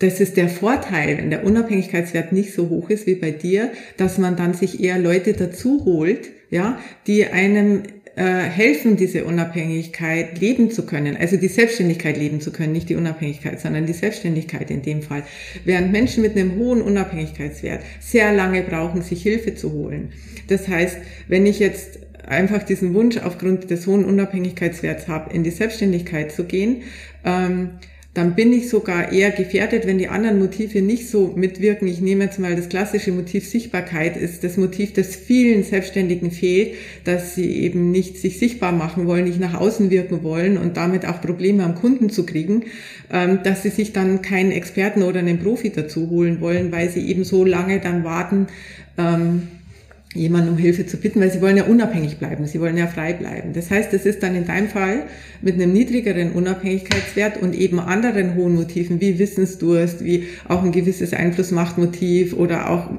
das 0.00 0.20
ist 0.20 0.36
der 0.36 0.48
Vorteil, 0.48 1.18
wenn 1.18 1.30
der 1.30 1.44
Unabhängigkeitswert 1.44 2.32
nicht 2.32 2.54
so 2.54 2.68
hoch 2.68 2.88
ist 2.88 3.06
wie 3.06 3.16
bei 3.16 3.32
dir, 3.32 3.72
dass 3.96 4.18
man 4.18 4.36
dann 4.36 4.54
sich 4.54 4.80
eher 4.80 4.98
Leute 4.98 5.32
dazu 5.32 5.84
holt, 5.84 6.28
ja, 6.50 6.78
die 7.06 7.26
einem 7.26 7.82
äh, 8.18 8.42
helfen, 8.42 8.96
diese 8.96 9.24
Unabhängigkeit 9.24 10.40
leben 10.40 10.72
zu 10.72 10.84
können, 10.84 11.16
also 11.16 11.36
die 11.36 11.46
Selbstständigkeit 11.46 12.16
leben 12.16 12.40
zu 12.40 12.50
können, 12.50 12.72
nicht 12.72 12.88
die 12.88 12.96
Unabhängigkeit, 12.96 13.60
sondern 13.60 13.86
die 13.86 13.92
Selbstständigkeit 13.92 14.72
in 14.72 14.82
dem 14.82 15.02
Fall. 15.02 15.22
Während 15.64 15.92
Menschen 15.92 16.22
mit 16.22 16.36
einem 16.36 16.56
hohen 16.56 16.82
Unabhängigkeitswert 16.82 17.82
sehr 18.00 18.34
lange 18.34 18.62
brauchen, 18.62 19.02
sich 19.02 19.22
Hilfe 19.22 19.54
zu 19.54 19.72
holen. 19.72 20.12
Das 20.48 20.66
heißt, 20.66 20.96
wenn 21.28 21.46
ich 21.46 21.60
jetzt 21.60 22.00
einfach 22.26 22.64
diesen 22.64 22.92
Wunsch 22.92 23.18
aufgrund 23.18 23.70
des 23.70 23.86
hohen 23.86 24.04
Unabhängigkeitswerts 24.04 25.06
habe, 25.06 25.32
in 25.32 25.44
die 25.44 25.52
Selbstständigkeit 25.52 26.32
zu 26.32 26.42
gehen, 26.42 26.82
ähm, 27.24 27.70
dann 28.18 28.34
bin 28.34 28.52
ich 28.52 28.68
sogar 28.68 29.12
eher 29.12 29.30
gefährdet, 29.30 29.86
wenn 29.86 29.98
die 29.98 30.08
anderen 30.08 30.40
Motive 30.40 30.82
nicht 30.82 31.08
so 31.08 31.34
mitwirken. 31.36 31.86
Ich 31.86 32.00
nehme 32.00 32.24
jetzt 32.24 32.40
mal 32.40 32.56
das 32.56 32.68
klassische 32.68 33.12
Motiv 33.12 33.48
Sichtbarkeit, 33.48 34.16
ist 34.16 34.42
das 34.42 34.56
Motiv, 34.56 34.92
das 34.92 35.14
vielen 35.14 35.62
Selbstständigen 35.62 36.32
fehlt, 36.32 36.74
dass 37.04 37.36
sie 37.36 37.48
eben 37.62 37.92
nicht 37.92 38.18
sich 38.18 38.40
sichtbar 38.40 38.72
machen 38.72 39.06
wollen, 39.06 39.26
nicht 39.26 39.38
nach 39.38 39.54
außen 39.54 39.90
wirken 39.90 40.24
wollen 40.24 40.58
und 40.58 40.76
damit 40.76 41.06
auch 41.06 41.20
Probleme 41.20 41.62
am 41.62 41.76
Kunden 41.76 42.10
zu 42.10 42.26
kriegen, 42.26 42.64
ähm, 43.12 43.38
dass 43.44 43.62
sie 43.62 43.70
sich 43.70 43.92
dann 43.92 44.20
keinen 44.20 44.50
Experten 44.50 45.04
oder 45.04 45.20
einen 45.20 45.38
Profi 45.38 45.70
dazu 45.70 46.10
holen 46.10 46.40
wollen, 46.40 46.72
weil 46.72 46.90
sie 46.90 47.06
eben 47.08 47.22
so 47.22 47.44
lange 47.44 47.78
dann 47.78 48.02
warten, 48.02 48.48
ähm, 48.98 49.42
jemanden 50.14 50.48
um 50.50 50.56
Hilfe 50.56 50.86
zu 50.86 50.96
bitten, 50.96 51.20
weil 51.20 51.30
sie 51.30 51.42
wollen 51.42 51.58
ja 51.58 51.64
unabhängig 51.64 52.16
bleiben, 52.16 52.46
sie 52.46 52.60
wollen 52.60 52.78
ja 52.78 52.86
frei 52.86 53.12
bleiben. 53.12 53.52
Das 53.52 53.70
heißt, 53.70 53.92
es 53.92 54.06
ist 54.06 54.22
dann 54.22 54.34
in 54.34 54.46
deinem 54.46 54.68
Fall 54.68 55.04
mit 55.42 55.54
einem 55.54 55.72
niedrigeren 55.72 56.32
Unabhängigkeitswert 56.32 57.42
und 57.42 57.54
eben 57.54 57.78
anderen 57.78 58.34
hohen 58.34 58.54
Motiven 58.54 59.02
wie 59.02 59.18
Wissensdurst, 59.18 60.02
wie 60.02 60.28
auch 60.48 60.62
ein 60.64 60.72
gewisses 60.72 61.12
Einflussmachtmotiv 61.12 62.32
oder 62.32 62.70
auch 62.70 62.90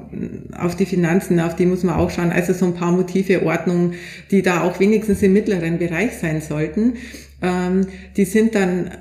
auf 0.56 0.76
die 0.76 0.86
Finanzen, 0.86 1.40
auf 1.40 1.56
die 1.56 1.66
muss 1.66 1.82
man 1.82 1.96
auch 1.96 2.10
schauen. 2.10 2.30
Also 2.30 2.52
so 2.52 2.66
ein 2.66 2.74
paar 2.74 2.92
Motive, 2.92 3.44
Ordnung, 3.44 3.94
die 4.30 4.42
da 4.42 4.62
auch 4.62 4.78
wenigstens 4.78 5.20
im 5.22 5.32
mittleren 5.32 5.78
Bereich 5.78 6.12
sein 6.20 6.40
sollten. 6.40 6.94
Ähm, 7.42 7.88
die 8.16 8.24
sind 8.24 8.54
dann 8.54 8.92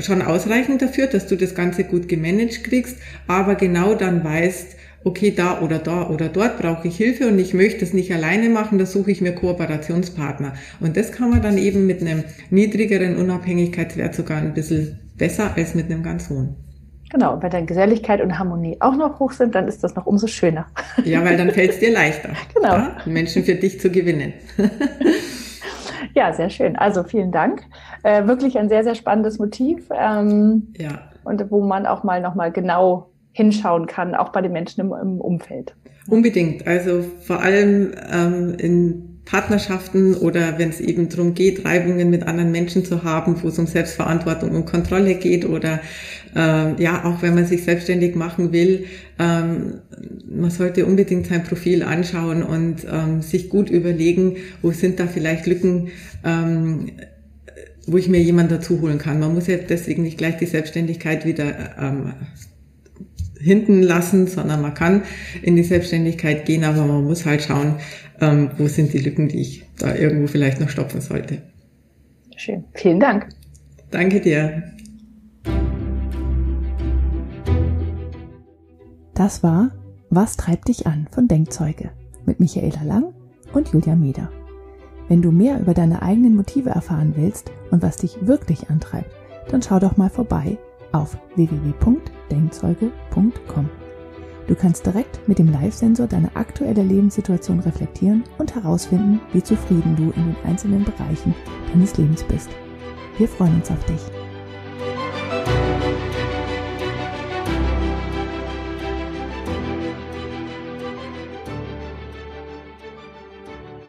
schon 0.00 0.22
ausreichend 0.22 0.82
dafür, 0.82 1.06
dass 1.06 1.28
du 1.28 1.36
das 1.36 1.54
Ganze 1.54 1.84
gut 1.84 2.08
gemanagt 2.08 2.64
kriegst, 2.64 2.96
aber 3.28 3.54
genau 3.54 3.94
dann 3.94 4.24
weißt, 4.24 4.76
okay, 5.04 5.30
da 5.30 5.60
oder 5.60 5.78
da 5.78 6.08
oder 6.08 6.28
dort 6.28 6.58
brauche 6.58 6.88
ich 6.88 6.96
Hilfe 6.96 7.28
und 7.28 7.38
ich 7.38 7.54
möchte 7.54 7.84
es 7.84 7.92
nicht 7.92 8.12
alleine 8.12 8.48
machen, 8.48 8.78
da 8.78 8.86
suche 8.86 9.10
ich 9.10 9.20
mir 9.20 9.34
Kooperationspartner. 9.34 10.54
Und 10.80 10.96
das 10.96 11.12
kann 11.12 11.30
man 11.30 11.42
dann 11.42 11.58
eben 11.58 11.86
mit 11.86 12.00
einem 12.00 12.24
niedrigeren 12.50 13.16
Unabhängigkeitswert 13.16 14.14
sogar 14.14 14.38
ein 14.38 14.54
bisschen 14.54 14.98
besser 15.16 15.52
als 15.56 15.74
mit 15.74 15.90
einem 15.90 16.02
ganz 16.02 16.30
hohen. 16.30 16.56
Genau, 17.10 17.40
wenn 17.40 17.50
dann 17.50 17.66
Geselligkeit 17.66 18.20
und 18.20 18.36
Harmonie 18.38 18.76
auch 18.80 18.96
noch 18.96 19.20
hoch 19.20 19.30
sind, 19.30 19.54
dann 19.54 19.68
ist 19.68 19.84
das 19.84 19.94
noch 19.94 20.06
umso 20.06 20.26
schöner. 20.26 20.66
Ja, 21.04 21.24
weil 21.24 21.36
dann 21.36 21.50
fällt 21.50 21.72
es 21.72 21.78
dir 21.78 21.92
leichter, 21.92 22.30
genau. 22.54 22.74
Ja, 22.74 22.96
Menschen 23.06 23.44
für 23.44 23.54
dich 23.54 23.80
zu 23.80 23.90
gewinnen. 23.90 24.32
Ja, 26.14 26.32
sehr 26.32 26.48
schön. 26.48 26.76
Also 26.76 27.02
vielen 27.02 27.32
Dank. 27.32 27.62
Äh, 28.04 28.26
wirklich 28.26 28.56
ein 28.56 28.68
sehr, 28.68 28.84
sehr 28.84 28.94
spannendes 28.94 29.38
Motiv. 29.38 29.88
Ähm, 29.90 30.72
ja. 30.78 31.00
Und 31.24 31.50
wo 31.50 31.60
man 31.62 31.86
auch 31.86 32.04
mal 32.04 32.20
nochmal 32.20 32.52
genau 32.52 33.10
hinschauen 33.34 33.86
kann, 33.86 34.14
auch 34.14 34.30
bei 34.30 34.40
den 34.40 34.52
Menschen 34.52 34.80
im, 34.80 34.94
im 35.00 35.20
Umfeld. 35.20 35.74
Unbedingt. 36.08 36.66
Also 36.66 37.04
vor 37.20 37.42
allem 37.42 37.92
ähm, 38.10 38.54
in 38.58 39.14
Partnerschaften 39.24 40.14
oder 40.14 40.58
wenn 40.58 40.68
es 40.68 40.80
eben 40.80 41.08
darum 41.08 41.34
geht, 41.34 41.64
Reibungen 41.64 42.10
mit 42.10 42.26
anderen 42.26 42.52
Menschen 42.52 42.84
zu 42.84 43.04
haben, 43.04 43.42
wo 43.42 43.48
es 43.48 43.58
um 43.58 43.66
Selbstverantwortung 43.66 44.50
und 44.50 44.66
Kontrolle 44.66 45.14
geht 45.14 45.46
oder 45.46 45.80
äh, 46.36 46.82
ja, 46.82 47.04
auch 47.04 47.22
wenn 47.22 47.34
man 47.34 47.46
sich 47.46 47.64
selbstständig 47.64 48.16
machen 48.16 48.52
will, 48.52 48.84
ähm, 49.18 49.80
man 50.28 50.50
sollte 50.50 50.84
unbedingt 50.84 51.26
sein 51.26 51.42
Profil 51.42 51.82
anschauen 51.82 52.42
und 52.42 52.86
ähm, 52.90 53.22
sich 53.22 53.48
gut 53.48 53.70
überlegen, 53.70 54.36
wo 54.60 54.72
sind 54.72 55.00
da 55.00 55.06
vielleicht 55.06 55.46
Lücken, 55.46 55.88
ähm, 56.22 56.90
wo 57.86 57.96
ich 57.96 58.08
mir 58.08 58.20
jemanden 58.20 58.54
dazu 58.56 58.82
holen 58.82 58.98
kann. 58.98 59.20
Man 59.20 59.32
muss 59.32 59.46
ja 59.46 59.56
deswegen 59.56 60.02
nicht 60.02 60.18
gleich 60.18 60.36
die 60.36 60.46
Selbstständigkeit 60.46 61.24
wieder 61.24 61.54
ähm, 61.80 62.12
hinten 63.38 63.82
lassen, 63.82 64.26
sondern 64.26 64.62
man 64.62 64.74
kann 64.74 65.02
in 65.42 65.56
die 65.56 65.64
Selbstständigkeit 65.64 66.46
gehen, 66.46 66.64
aber 66.64 66.84
man 66.84 67.04
muss 67.04 67.26
halt 67.26 67.42
schauen, 67.42 67.76
ähm, 68.20 68.50
wo 68.56 68.68
sind 68.68 68.92
die 68.92 68.98
Lücken, 68.98 69.28
die 69.28 69.40
ich 69.40 69.64
da 69.78 69.94
irgendwo 69.94 70.26
vielleicht 70.28 70.60
noch 70.60 70.68
stopfen 70.68 71.00
sollte. 71.00 71.42
Schön. 72.36 72.64
Vielen 72.74 73.00
Dank. 73.00 73.28
Danke 73.90 74.20
dir. 74.20 74.62
Das 79.14 79.42
war 79.42 79.70
Was 80.10 80.36
treibt 80.36 80.68
dich 80.68 80.86
an 80.86 81.08
von 81.10 81.28
Denkzeuge 81.28 81.90
mit 82.26 82.40
Michaela 82.40 82.82
Lang 82.84 83.14
und 83.52 83.72
Julia 83.72 83.96
Meder. 83.96 84.30
Wenn 85.08 85.22
du 85.22 85.30
mehr 85.30 85.60
über 85.60 85.74
deine 85.74 86.02
eigenen 86.02 86.34
Motive 86.34 86.70
erfahren 86.70 87.14
willst 87.16 87.50
und 87.70 87.82
was 87.82 87.98
dich 87.98 88.16
wirklich 88.26 88.70
antreibt, 88.70 89.10
dann 89.48 89.62
schau 89.62 89.78
doch 89.78 89.96
mal 89.96 90.10
vorbei 90.10 90.56
auf 90.94 91.18
www.denkzeuge.com. 91.34 93.68
Du 94.46 94.54
kannst 94.54 94.86
direkt 94.86 95.26
mit 95.26 95.38
dem 95.38 95.50
Live-Sensor 95.50 96.06
deine 96.06 96.36
aktuelle 96.36 96.82
Lebenssituation 96.82 97.60
reflektieren 97.60 98.24
und 98.38 98.54
herausfinden, 98.54 99.22
wie 99.32 99.42
zufrieden 99.42 99.96
du 99.96 100.10
in 100.16 100.26
den 100.26 100.36
einzelnen 100.44 100.84
Bereichen 100.84 101.34
deines 101.72 101.96
Lebens 101.96 102.22
bist. 102.24 102.50
Wir 103.16 103.28
freuen 103.28 103.54
uns 103.56 103.70
auf 103.70 103.82
dich. 103.86 104.13